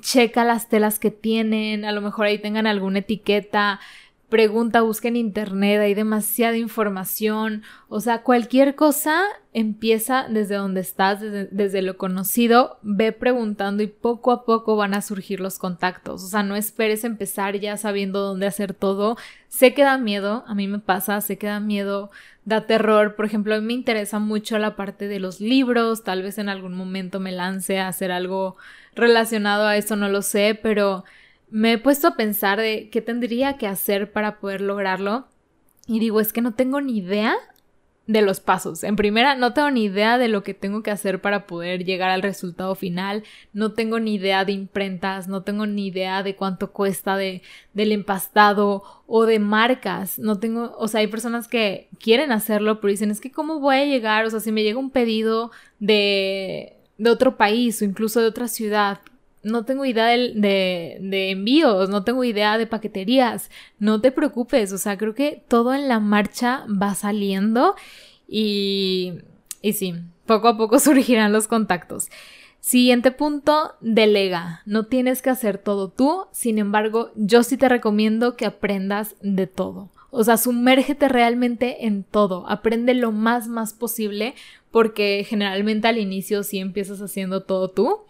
checa 0.00 0.44
las 0.44 0.68
telas 0.68 0.98
que 0.98 1.10
tienen, 1.10 1.84
a 1.84 1.92
lo 1.92 2.00
mejor 2.00 2.26
ahí 2.26 2.38
tengan 2.38 2.66
alguna 2.66 3.00
etiqueta, 3.00 3.80
pregunta, 4.28 4.82
busca 4.82 5.08
en 5.08 5.16
internet, 5.16 5.80
hay 5.80 5.94
demasiada 5.94 6.56
información, 6.56 7.62
o 7.88 8.00
sea, 8.00 8.22
cualquier 8.22 8.74
cosa 8.74 9.22
empieza 9.54 10.26
desde 10.28 10.56
donde 10.56 10.82
estás, 10.82 11.20
desde, 11.20 11.82
lo 11.82 11.96
conocido, 11.96 12.78
ve 12.82 13.12
preguntando 13.12 13.82
y 13.82 13.86
poco 13.86 14.30
a 14.30 14.44
poco 14.44 14.76
van 14.76 14.92
a 14.92 15.00
surgir 15.00 15.40
los 15.40 15.58
contactos, 15.58 16.22
o 16.22 16.28
sea, 16.28 16.42
no 16.42 16.56
esperes 16.56 17.04
empezar 17.04 17.58
ya 17.58 17.76
sabiendo 17.78 18.20
dónde 18.20 18.46
hacer 18.46 18.74
todo, 18.74 19.16
sé 19.48 19.72
que 19.72 19.82
da 19.82 19.96
miedo, 19.96 20.44
a 20.46 20.54
mí 20.54 20.68
me 20.68 20.78
pasa, 20.78 21.20
sé 21.22 21.38
que 21.38 21.46
da 21.46 21.60
miedo, 21.60 22.10
da 22.44 22.66
terror, 22.66 23.14
por 23.14 23.24
ejemplo, 23.24 23.54
a 23.54 23.60
mí 23.60 23.66
me 23.66 23.72
interesa 23.72 24.18
mucho 24.18 24.58
la 24.58 24.76
parte 24.76 25.08
de 25.08 25.20
los 25.20 25.40
libros, 25.40 26.04
tal 26.04 26.22
vez 26.22 26.36
en 26.36 26.50
algún 26.50 26.74
momento 26.74 27.18
me 27.18 27.32
lance 27.32 27.78
a 27.78 27.88
hacer 27.88 28.12
algo 28.12 28.56
relacionado 28.94 29.66
a 29.66 29.76
eso, 29.76 29.96
no 29.96 30.10
lo 30.10 30.20
sé, 30.20 30.58
pero 30.62 31.04
me 31.50 31.72
he 31.72 31.78
puesto 31.78 32.08
a 32.08 32.16
pensar 32.16 32.60
de 32.60 32.90
qué 32.90 33.00
tendría 33.00 33.56
que 33.56 33.66
hacer 33.66 34.12
para 34.12 34.38
poder 34.38 34.60
lograrlo. 34.60 35.26
Y 35.86 36.00
digo, 36.00 36.20
es 36.20 36.32
que 36.32 36.42
no 36.42 36.54
tengo 36.54 36.80
ni 36.80 36.98
idea 36.98 37.36
de 38.08 38.22
los 38.22 38.40
pasos. 38.40 38.84
En 38.84 38.96
primera, 38.96 39.34
no 39.36 39.52
tengo 39.52 39.70
ni 39.70 39.84
idea 39.84 40.16
de 40.16 40.28
lo 40.28 40.42
que 40.42 40.54
tengo 40.54 40.82
que 40.82 40.90
hacer 40.90 41.20
para 41.20 41.46
poder 41.46 41.84
llegar 41.84 42.10
al 42.10 42.22
resultado 42.22 42.74
final. 42.74 43.22
No 43.52 43.72
tengo 43.72 44.00
ni 44.00 44.14
idea 44.14 44.46
de 44.46 44.52
imprentas, 44.52 45.28
no 45.28 45.42
tengo 45.42 45.66
ni 45.66 45.88
idea 45.88 46.22
de 46.22 46.34
cuánto 46.34 46.72
cuesta 46.72 47.18
de, 47.18 47.42
del 47.74 47.92
empastado 47.92 48.82
o 49.06 49.26
de 49.26 49.38
marcas. 49.38 50.18
No 50.18 50.40
tengo, 50.40 50.74
o 50.78 50.88
sea, 50.88 51.00
hay 51.00 51.08
personas 51.08 51.48
que 51.48 51.90
quieren 52.00 52.32
hacerlo, 52.32 52.80
pero 52.80 52.90
dicen, 52.90 53.10
es 53.10 53.20
que 53.20 53.30
cómo 53.30 53.60
voy 53.60 53.76
a 53.76 53.84
llegar, 53.84 54.24
o 54.24 54.30
sea, 54.30 54.40
si 54.40 54.52
me 54.52 54.62
llega 54.62 54.78
un 54.78 54.90
pedido 54.90 55.50
de, 55.78 56.78
de 56.96 57.10
otro 57.10 57.36
país 57.36 57.82
o 57.82 57.84
incluso 57.84 58.22
de 58.22 58.26
otra 58.26 58.48
ciudad, 58.48 59.00
no 59.42 59.64
tengo 59.64 59.84
idea 59.84 60.06
de, 60.06 60.98
de, 61.00 61.30
envíos, 61.30 61.88
no 61.88 62.04
tengo 62.04 62.24
idea 62.24 62.58
de 62.58 62.66
paqueterías, 62.66 63.50
no 63.78 64.00
te 64.00 64.12
preocupes, 64.12 64.72
o 64.72 64.78
sea, 64.78 64.98
creo 64.98 65.14
que 65.14 65.42
todo 65.48 65.74
en 65.74 65.88
la 65.88 66.00
marcha 66.00 66.64
va 66.70 66.94
saliendo 66.94 67.74
y, 68.26 69.14
y 69.62 69.72
sí, 69.74 69.94
poco 70.26 70.48
a 70.48 70.56
poco 70.56 70.78
surgirán 70.80 71.32
los 71.32 71.48
contactos. 71.48 72.08
Siguiente 72.60 73.12
punto, 73.12 73.74
delega. 73.80 74.62
No 74.66 74.86
tienes 74.86 75.22
que 75.22 75.30
hacer 75.30 75.58
todo 75.58 75.88
tú, 75.88 76.26
sin 76.32 76.58
embargo, 76.58 77.12
yo 77.14 77.44
sí 77.44 77.56
te 77.56 77.68
recomiendo 77.68 78.36
que 78.36 78.46
aprendas 78.46 79.14
de 79.22 79.46
todo. 79.46 79.90
O 80.10 80.24
sea, 80.24 80.36
sumérgete 80.38 81.08
realmente 81.08 81.86
en 81.86 82.02
todo, 82.02 82.48
aprende 82.48 82.94
lo 82.94 83.12
más 83.12 83.46
más 83.46 83.74
posible 83.74 84.34
porque 84.70 85.24
generalmente 85.28 85.86
al 85.86 85.98
inicio 85.98 86.42
sí 86.42 86.58
empiezas 86.58 87.00
haciendo 87.00 87.42
todo 87.42 87.70
tú 87.70 88.00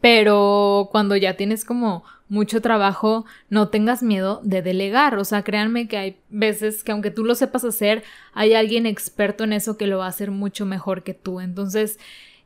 pero 0.00 0.88
cuando 0.92 1.16
ya 1.16 1.34
tienes 1.34 1.64
como 1.64 2.04
mucho 2.28 2.60
trabajo, 2.60 3.24
no 3.50 3.68
tengas 3.68 4.02
miedo 4.02 4.40
de 4.42 4.62
delegar. 4.62 5.16
O 5.16 5.24
sea, 5.24 5.42
créanme 5.42 5.88
que 5.88 5.96
hay 5.96 6.16
veces 6.28 6.82
que 6.84 6.92
aunque 6.92 7.10
tú 7.10 7.24
lo 7.24 7.34
sepas 7.34 7.64
hacer, 7.64 8.02
hay 8.34 8.54
alguien 8.54 8.86
experto 8.86 9.44
en 9.44 9.52
eso 9.52 9.76
que 9.76 9.86
lo 9.86 9.98
va 9.98 10.06
a 10.06 10.10
hacer 10.10 10.30
mucho 10.30 10.66
mejor 10.66 11.02
que 11.02 11.14
tú. 11.14 11.40
Entonces, 11.40 11.98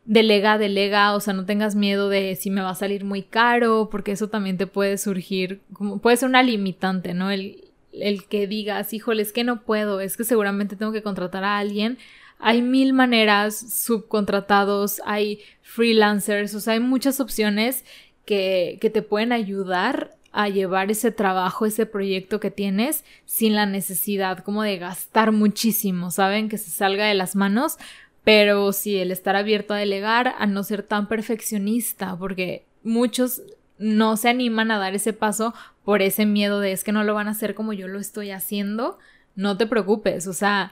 delega, 0.04 0.58
delega, 0.58 1.14
o 1.14 1.20
sea, 1.20 1.34
no 1.34 1.46
tengas 1.46 1.74
miedo 1.74 2.08
de 2.08 2.36
si 2.36 2.50
me 2.50 2.62
va 2.62 2.70
a 2.70 2.74
salir 2.74 3.04
muy 3.04 3.22
caro, 3.22 3.88
porque 3.90 4.12
eso 4.12 4.28
también 4.28 4.56
te 4.58 4.66
puede 4.66 4.98
surgir, 4.98 5.60
como 5.72 5.98
puede 5.98 6.16
ser 6.16 6.28
una 6.28 6.42
limitante, 6.42 7.14
¿no? 7.14 7.30
El, 7.30 7.64
el 7.92 8.24
que 8.24 8.46
digas, 8.46 8.92
híjole, 8.92 9.22
es 9.22 9.32
que 9.32 9.44
no 9.44 9.62
puedo, 9.62 10.00
es 10.00 10.16
que 10.16 10.24
seguramente 10.24 10.76
tengo 10.76 10.92
que 10.92 11.02
contratar 11.02 11.44
a 11.44 11.58
alguien 11.58 11.98
hay 12.40 12.62
mil 12.62 12.92
maneras, 12.92 13.56
subcontratados, 13.84 15.00
hay 15.04 15.40
freelancers, 15.62 16.54
o 16.54 16.60
sea, 16.60 16.74
hay 16.74 16.80
muchas 16.80 17.20
opciones 17.20 17.84
que, 18.24 18.78
que 18.80 18.90
te 18.90 19.02
pueden 19.02 19.32
ayudar 19.32 20.16
a 20.32 20.48
llevar 20.48 20.90
ese 20.90 21.10
trabajo, 21.10 21.66
ese 21.66 21.86
proyecto 21.86 22.40
que 22.40 22.50
tienes 22.50 23.04
sin 23.24 23.54
la 23.54 23.66
necesidad 23.66 24.38
como 24.38 24.62
de 24.62 24.78
gastar 24.78 25.32
muchísimo, 25.32 26.10
¿saben? 26.10 26.48
Que 26.48 26.58
se 26.58 26.70
salga 26.70 27.06
de 27.06 27.14
las 27.14 27.34
manos, 27.34 27.78
pero 28.24 28.72
sí 28.72 28.96
el 28.96 29.10
estar 29.10 29.36
abierto 29.36 29.74
a 29.74 29.78
delegar, 29.78 30.34
a 30.38 30.46
no 30.46 30.62
ser 30.62 30.82
tan 30.82 31.08
perfeccionista, 31.08 32.16
porque 32.16 32.64
muchos 32.82 33.42
no 33.78 34.16
se 34.16 34.28
animan 34.28 34.70
a 34.70 34.78
dar 34.78 34.94
ese 34.94 35.12
paso 35.12 35.54
por 35.84 36.02
ese 36.02 36.26
miedo 36.26 36.60
de 36.60 36.72
es 36.72 36.84
que 36.84 36.92
no 36.92 37.02
lo 37.02 37.14
van 37.14 37.28
a 37.28 37.32
hacer 37.32 37.54
como 37.54 37.72
yo 37.72 37.88
lo 37.88 37.98
estoy 37.98 38.30
haciendo. 38.30 38.98
No 39.34 39.56
te 39.56 39.66
preocupes, 39.66 40.26
o 40.26 40.32
sea, 40.32 40.70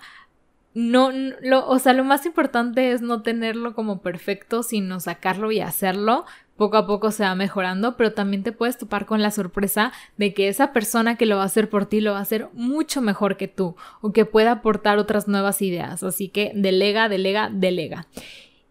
no, 0.78 1.10
lo, 1.10 1.68
o 1.68 1.80
sea, 1.80 1.92
lo 1.92 2.04
más 2.04 2.24
importante 2.24 2.92
es 2.92 3.02
no 3.02 3.22
tenerlo 3.22 3.74
como 3.74 4.00
perfecto, 4.00 4.62
sino 4.62 5.00
sacarlo 5.00 5.50
y 5.50 5.58
hacerlo. 5.58 6.24
Poco 6.56 6.76
a 6.76 6.86
poco 6.86 7.10
se 7.10 7.24
va 7.24 7.34
mejorando, 7.34 7.96
pero 7.96 8.12
también 8.12 8.44
te 8.44 8.52
puedes 8.52 8.78
topar 8.78 9.04
con 9.04 9.20
la 9.20 9.32
sorpresa 9.32 9.90
de 10.18 10.34
que 10.34 10.46
esa 10.46 10.72
persona 10.72 11.16
que 11.16 11.26
lo 11.26 11.34
va 11.34 11.42
a 11.42 11.46
hacer 11.46 11.68
por 11.68 11.86
ti 11.86 12.00
lo 12.00 12.12
va 12.12 12.18
a 12.18 12.22
hacer 12.22 12.48
mucho 12.52 13.02
mejor 13.02 13.36
que 13.36 13.48
tú 13.48 13.74
o 14.02 14.12
que 14.12 14.24
pueda 14.24 14.52
aportar 14.52 14.98
otras 14.98 15.26
nuevas 15.26 15.62
ideas. 15.62 16.04
Así 16.04 16.28
que 16.28 16.52
delega, 16.54 17.08
delega, 17.08 17.50
delega. 17.52 18.06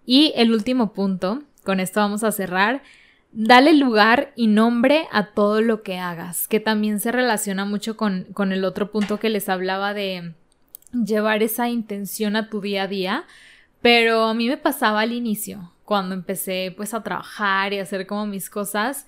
Y 0.05 0.31
el 0.37 0.53
último 0.53 0.93
punto, 0.93 1.43
con 1.65 1.81
esto 1.81 1.99
vamos 1.99 2.23
a 2.23 2.31
cerrar. 2.31 2.83
Dale 3.33 3.73
lugar 3.73 4.31
y 4.37 4.47
nombre 4.47 5.09
a 5.11 5.33
todo 5.33 5.59
lo 5.59 5.83
que 5.83 5.97
hagas, 5.97 6.47
que 6.47 6.61
también 6.61 7.01
se 7.01 7.11
relaciona 7.11 7.65
mucho 7.65 7.97
con, 7.97 8.27
con 8.31 8.53
el 8.53 8.63
otro 8.63 8.91
punto 8.91 9.19
que 9.19 9.29
les 9.29 9.49
hablaba 9.49 9.93
de, 9.93 10.33
llevar 11.05 11.43
esa 11.43 11.69
intención 11.69 12.35
a 12.35 12.49
tu 12.49 12.61
día 12.61 12.83
a 12.83 12.87
día, 12.87 13.25
pero 13.81 14.25
a 14.25 14.33
mí 14.33 14.47
me 14.47 14.57
pasaba 14.57 15.01
al 15.01 15.13
inicio, 15.13 15.71
cuando 15.85 16.15
empecé 16.15 16.73
pues 16.75 16.93
a 16.93 17.03
trabajar 17.03 17.73
y 17.73 17.79
a 17.79 17.83
hacer 17.83 18.07
como 18.07 18.25
mis 18.25 18.49
cosas, 18.49 19.07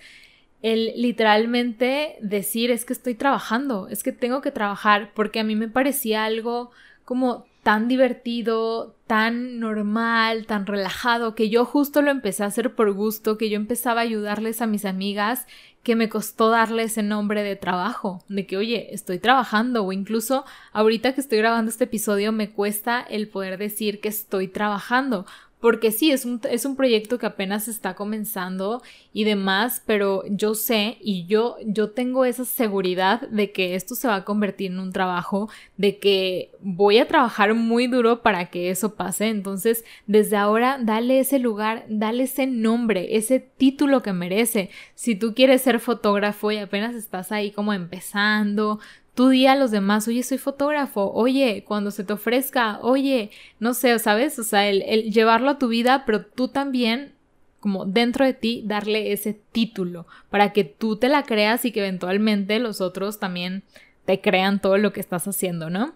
el 0.61 0.93
literalmente 0.95 2.17
decir 2.21 2.71
es 2.71 2.85
que 2.85 2.93
estoy 2.93 3.15
trabajando, 3.15 3.87
es 3.89 4.03
que 4.03 4.11
tengo 4.11 4.41
que 4.41 4.51
trabajar, 4.51 5.11
porque 5.13 5.39
a 5.39 5.43
mí 5.43 5.55
me 5.55 5.67
parecía 5.67 6.25
algo 6.25 6.71
como 7.05 7.48
tan 7.69 7.87
divertido, 7.87 8.95
tan 9.05 9.59
normal, 9.59 10.47
tan 10.47 10.65
relajado, 10.65 11.35
que 11.35 11.49
yo 11.49 11.65
justo 11.65 12.01
lo 12.01 12.09
empecé 12.09 12.41
a 12.41 12.47
hacer 12.47 12.73
por 12.73 12.91
gusto, 12.93 13.37
que 13.37 13.47
yo 13.47 13.57
empezaba 13.57 14.01
a 14.01 14.05
ayudarles 14.05 14.63
a 14.63 14.65
mis 14.65 14.85
amigas 14.85 15.45
que 15.83 15.95
me 15.95 16.09
costó 16.09 16.49
darle 16.49 16.81
ese 16.81 17.03
nombre 17.03 17.43
de 17.43 17.55
trabajo, 17.55 18.23
de 18.27 18.47
que, 18.47 18.57
oye, 18.57 18.91
estoy 18.91 19.19
trabajando 19.19 19.85
o 19.85 19.91
incluso 19.91 20.45
ahorita 20.73 21.13
que 21.13 21.21
estoy 21.21 21.37
grabando 21.37 21.69
este 21.69 21.83
episodio 21.83 22.31
me 22.31 22.49
cuesta 22.49 23.01
el 23.01 23.27
poder 23.27 23.59
decir 23.59 24.01
que 24.01 24.09
estoy 24.09 24.47
trabajando, 24.47 25.27
porque 25.59 25.91
sí, 25.91 26.11
es 26.11 26.25
un, 26.25 26.39
es 26.49 26.63
un 26.63 26.75
proyecto 26.75 27.17
que 27.17 27.25
apenas 27.25 27.67
está 27.67 27.93
comenzando 27.93 28.81
y 29.11 29.25
demás, 29.25 29.83
pero 29.85 30.23
yo 30.29 30.55
sé 30.55 30.97
y 31.01 31.25
yo, 31.25 31.57
yo 31.65 31.89
tengo 31.91 32.23
esa 32.23 32.45
seguridad 32.45 33.21
de 33.29 33.51
que 33.51 33.75
esto 33.75 33.95
se 33.95 34.07
va 34.07 34.15
a 34.15 34.25
convertir 34.25 34.71
en 34.71 34.79
un 34.79 34.93
trabajo, 34.93 35.49
de 35.75 35.97
que 35.97 36.51
voy 36.61 36.97
a 36.99 37.07
trabajar 37.07 37.53
muy 37.55 37.87
duro 37.87 38.21
para 38.21 38.45
que 38.45 38.69
eso 38.69 38.95
pase. 38.95 39.27
Entonces, 39.27 39.83
desde 40.07 40.37
ahora, 40.37 40.79
dale 40.81 41.19
ese 41.19 41.39
lugar, 41.39 41.85
dale 41.89 42.23
ese 42.23 42.47
nombre, 42.47 43.17
ese 43.17 43.39
título 43.39 44.01
que 44.01 44.13
merece. 44.13 44.69
Si 44.95 45.15
tú 45.15 45.33
quieres 45.33 45.61
ser 45.61 45.79
fotógrafo 45.81 46.51
y 46.51 46.57
apenas 46.57 46.95
estás 46.95 47.33
ahí 47.33 47.51
como 47.51 47.73
empezando, 47.73 48.79
Tú 49.19 49.27
di 49.27 49.47
a 49.47 49.55
los 49.57 49.69
demás, 49.69 50.07
oye, 50.07 50.23
soy 50.23 50.37
fotógrafo, 50.37 51.11
oye, 51.11 51.65
cuando 51.67 51.91
se 51.91 52.05
te 52.05 52.13
ofrezca, 52.13 52.79
oye, 52.81 53.31
no 53.59 53.73
sé, 53.73 53.99
¿sabes? 53.99 54.39
O 54.39 54.45
sea, 54.45 54.69
el, 54.69 54.81
el 54.83 55.11
llevarlo 55.11 55.49
a 55.49 55.59
tu 55.59 55.67
vida, 55.67 56.03
pero 56.05 56.25
tú 56.25 56.47
también 56.47 57.11
como 57.59 57.83
dentro 57.83 58.23
de 58.23 58.33
ti 58.33 58.63
darle 58.65 59.11
ese 59.11 59.33
título 59.33 60.07
para 60.29 60.53
que 60.53 60.63
tú 60.63 60.95
te 60.95 61.09
la 61.09 61.23
creas 61.23 61.65
y 61.65 61.73
que 61.73 61.81
eventualmente 61.81 62.59
los 62.59 62.79
otros 62.79 63.19
también 63.19 63.63
te 64.05 64.21
crean 64.21 64.61
todo 64.61 64.77
lo 64.77 64.93
que 64.93 65.01
estás 65.01 65.27
haciendo, 65.27 65.69
¿no? 65.69 65.95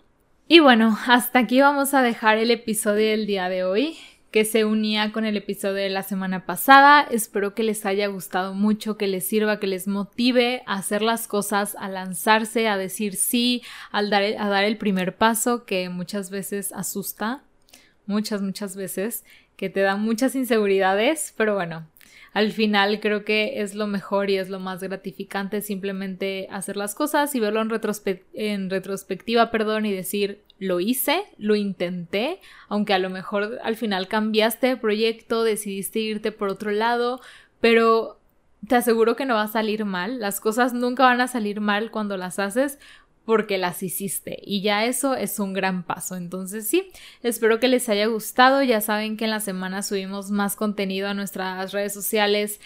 Y 0.49 0.59
bueno, 0.59 0.97
hasta 1.07 1.39
aquí 1.39 1.61
vamos 1.61 1.93
a 1.93 2.01
dejar 2.01 2.37
el 2.37 2.51
episodio 2.51 3.11
del 3.11 3.25
día 3.25 3.47
de 3.47 3.63
hoy 3.63 3.95
que 4.33 4.45
se 4.45 4.65
unía 4.65 5.11
con 5.11 5.25
el 5.25 5.37
episodio 5.37 5.75
de 5.75 5.89
la 5.89 6.01
semana 6.01 6.47
pasada. 6.47 7.03
Espero 7.03 7.53
que 7.53 7.61
les 7.61 7.85
haya 7.85 8.07
gustado 8.07 8.55
mucho, 8.55 8.97
que 8.97 9.05
les 9.05 9.27
sirva, 9.27 9.59
que 9.59 9.67
les 9.67 9.87
motive 9.87 10.63
a 10.65 10.77
hacer 10.77 11.03
las 11.03 11.27
cosas, 11.27 11.77
a 11.79 11.87
lanzarse, 11.87 12.67
a 12.67 12.75
decir 12.75 13.15
sí, 13.15 13.61
al 13.91 14.09
dar, 14.09 14.23
a 14.23 14.49
dar 14.49 14.63
el 14.63 14.77
primer 14.77 15.15
paso 15.15 15.65
que 15.65 15.87
muchas 15.89 16.31
veces 16.31 16.73
asusta, 16.73 17.43
muchas, 18.07 18.41
muchas 18.41 18.75
veces, 18.75 19.23
que 19.55 19.69
te 19.69 19.81
da 19.81 19.97
muchas 19.97 20.33
inseguridades, 20.33 21.35
pero 21.37 21.53
bueno, 21.53 21.87
al 22.33 22.51
final 22.51 22.99
creo 23.01 23.25
que 23.25 23.61
es 23.61 23.75
lo 23.75 23.85
mejor 23.85 24.31
y 24.31 24.37
es 24.37 24.49
lo 24.49 24.59
más 24.59 24.81
gratificante 24.81 25.61
simplemente 25.61 26.47
hacer 26.49 26.75
las 26.75 26.95
cosas 26.95 27.35
y 27.35 27.39
verlo 27.39 27.61
en, 27.61 27.69
en 28.33 28.69
retrospectiva, 28.71 29.51
perdón, 29.51 29.85
y 29.85 29.93
decir, 29.93 30.41
lo 30.63 30.79
hice, 30.79 31.23
lo 31.37 31.55
intenté, 31.55 32.39
aunque 32.67 32.93
a 32.93 32.99
lo 32.99 33.09
mejor 33.09 33.59
al 33.63 33.75
final 33.75 34.07
cambiaste 34.07 34.67
de 34.67 34.77
proyecto, 34.77 35.43
decidiste 35.43 35.99
irte 35.99 36.31
por 36.31 36.49
otro 36.49 36.71
lado, 36.71 37.21
pero 37.59 38.19
te 38.67 38.75
aseguro 38.75 39.15
que 39.15 39.25
no 39.25 39.35
va 39.35 39.43
a 39.43 39.47
salir 39.47 39.85
mal, 39.85 40.19
las 40.19 40.39
cosas 40.39 40.73
nunca 40.73 41.03
van 41.03 41.21
a 41.21 41.27
salir 41.27 41.59
mal 41.59 41.91
cuando 41.91 42.17
las 42.17 42.39
haces 42.39 42.79
porque 43.25 43.57
las 43.57 43.81
hiciste 43.83 44.37
y 44.41 44.61
ya 44.61 44.85
eso 44.85 45.15
es 45.15 45.39
un 45.39 45.53
gran 45.53 45.83
paso. 45.83 46.15
Entonces 46.15 46.67
sí, 46.67 46.91
espero 47.21 47.59
que 47.59 47.67
les 47.67 47.87
haya 47.89 48.07
gustado. 48.07 48.63
Ya 48.63 48.81
saben 48.81 49.17
que 49.17 49.25
en 49.25 49.31
la 49.31 49.39
semana 49.39 49.81
subimos 49.81 50.31
más 50.31 50.55
contenido 50.55 51.07
a 51.07 51.13
nuestras 51.13 51.71
redes 51.71 51.93
sociales 51.93 52.59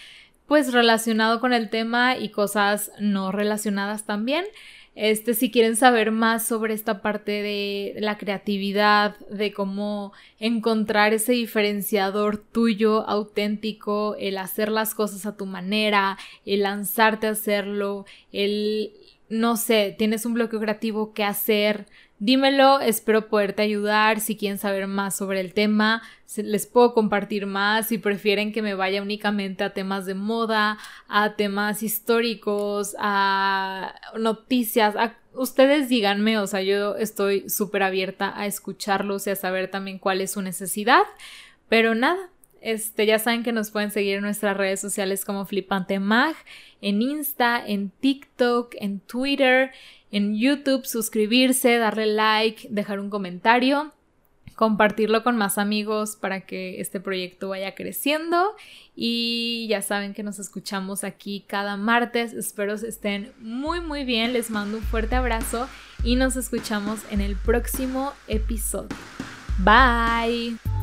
pues 0.48 0.74
relacionado 0.74 1.40
con 1.40 1.54
el 1.54 1.70
tema 1.70 2.18
y 2.18 2.30
cosas 2.30 2.92
no 3.00 3.32
relacionadas 3.32 4.06
también. 4.06 4.46
Este, 4.96 5.36
si 5.36 5.52
quieren 5.52 5.76
saber 5.76 6.10
más 6.10 6.48
sobre 6.48 6.74
esta 6.74 7.04
parte 7.04 7.44
de 7.44 7.94
la 8.00 8.18
creatividad, 8.18 9.16
de 9.30 9.54
cómo 9.54 10.12
encontrar 10.40 11.14
ese 11.14 11.34
diferenciador 11.34 12.38
tuyo, 12.38 13.08
auténtico, 13.08 14.16
el 14.18 14.40
hacer 14.40 14.70
las 14.70 14.96
cosas 14.96 15.28
a 15.28 15.38
tu 15.38 15.46
manera, 15.46 16.18
el 16.48 16.64
lanzarte 16.64 17.28
a 17.28 17.32
hacerlo, 17.32 18.08
el, 18.32 18.92
no 19.30 19.56
sé, 19.56 19.94
tienes 19.96 20.26
un 20.26 20.34
bloqueo 20.34 20.60
creativo, 20.60 21.14
qué 21.14 21.24
hacer, 21.24 21.86
Dímelo, 22.20 22.80
espero 22.80 23.28
poderte 23.28 23.62
ayudar. 23.62 24.22
Si 24.22 24.36
quieren 24.36 24.58
saber 24.58 24.88
más 24.88 25.16
sobre 25.16 25.40
el 25.40 25.54
tema, 25.54 26.02
les 26.36 26.66
puedo 26.66 26.96
compartir 26.96 27.46
más. 27.46 27.88
Si 27.88 28.00
prefieren 28.00 28.52
que 28.52 28.64
me 28.64 28.74
vaya 28.74 29.04
únicamente 29.04 29.64
a 29.64 29.74
temas 29.74 30.08
de 30.08 30.16
moda, 30.16 30.80
a 31.08 31.36
temas 31.36 31.84
históricos, 31.84 32.96
a 32.98 33.94
noticias, 34.18 34.96
ustedes 35.34 35.90
díganme, 35.90 36.40
o 36.40 36.48
sea, 36.48 36.64
yo 36.64 36.96
estoy 36.96 37.48
súper 37.50 37.84
abierta 37.84 38.34
a 38.36 38.48
escucharlos 38.48 39.28
y 39.28 39.30
a 39.30 39.36
saber 39.36 39.70
también 39.70 40.00
cuál 40.00 40.22
es 40.22 40.32
su 40.32 40.42
necesidad. 40.42 41.04
Pero 41.70 41.94
nada, 41.94 42.32
este, 42.68 43.06
ya 43.06 43.20
saben 43.20 43.44
que 43.44 43.52
nos 43.52 43.72
pueden 43.72 43.92
seguir 43.92 44.16
en 44.16 44.22
nuestras 44.22 44.58
redes 44.58 44.80
sociales 44.80 45.26
como 45.26 45.46
Flipante 45.46 46.00
Mag, 46.00 46.36
en 46.82 47.02
Insta, 47.02 47.64
en 47.66 47.90
TikTok, 47.90 48.76
en 48.80 49.00
Twitter 49.00 49.72
en 50.12 50.38
YouTube, 50.38 50.86
suscribirse, 50.86 51.78
darle 51.78 52.06
like, 52.06 52.68
dejar 52.70 53.00
un 53.00 53.10
comentario, 53.10 53.92
compartirlo 54.56 55.24
con 55.24 55.38
más 55.38 55.58
amigos 55.58 56.16
para 56.16 56.42
que 56.42 56.82
este 56.82 57.00
proyecto 57.00 57.50
vaya 57.50 57.76
creciendo 57.76 58.56
y 58.96 59.68
ya 59.70 59.82
saben 59.82 60.14
que 60.14 60.24
nos 60.24 60.40
escuchamos 60.40 61.04
aquí 61.04 61.46
cada 61.48 61.78
martes, 61.78 62.34
espero 62.34 62.74
estén 62.74 63.32
muy 63.40 63.82
muy 63.82 64.04
bien, 64.04 64.34
les 64.34 64.50
mando 64.50 64.78
un 64.78 64.84
fuerte 64.84 65.16
abrazo 65.16 65.68
y 66.04 66.16
nos 66.16 66.36
escuchamos 66.36 67.02
en 67.12 67.22
el 67.22 67.36
próximo 67.36 68.14
episodio. 68.28 68.96
Bye. 69.60 70.77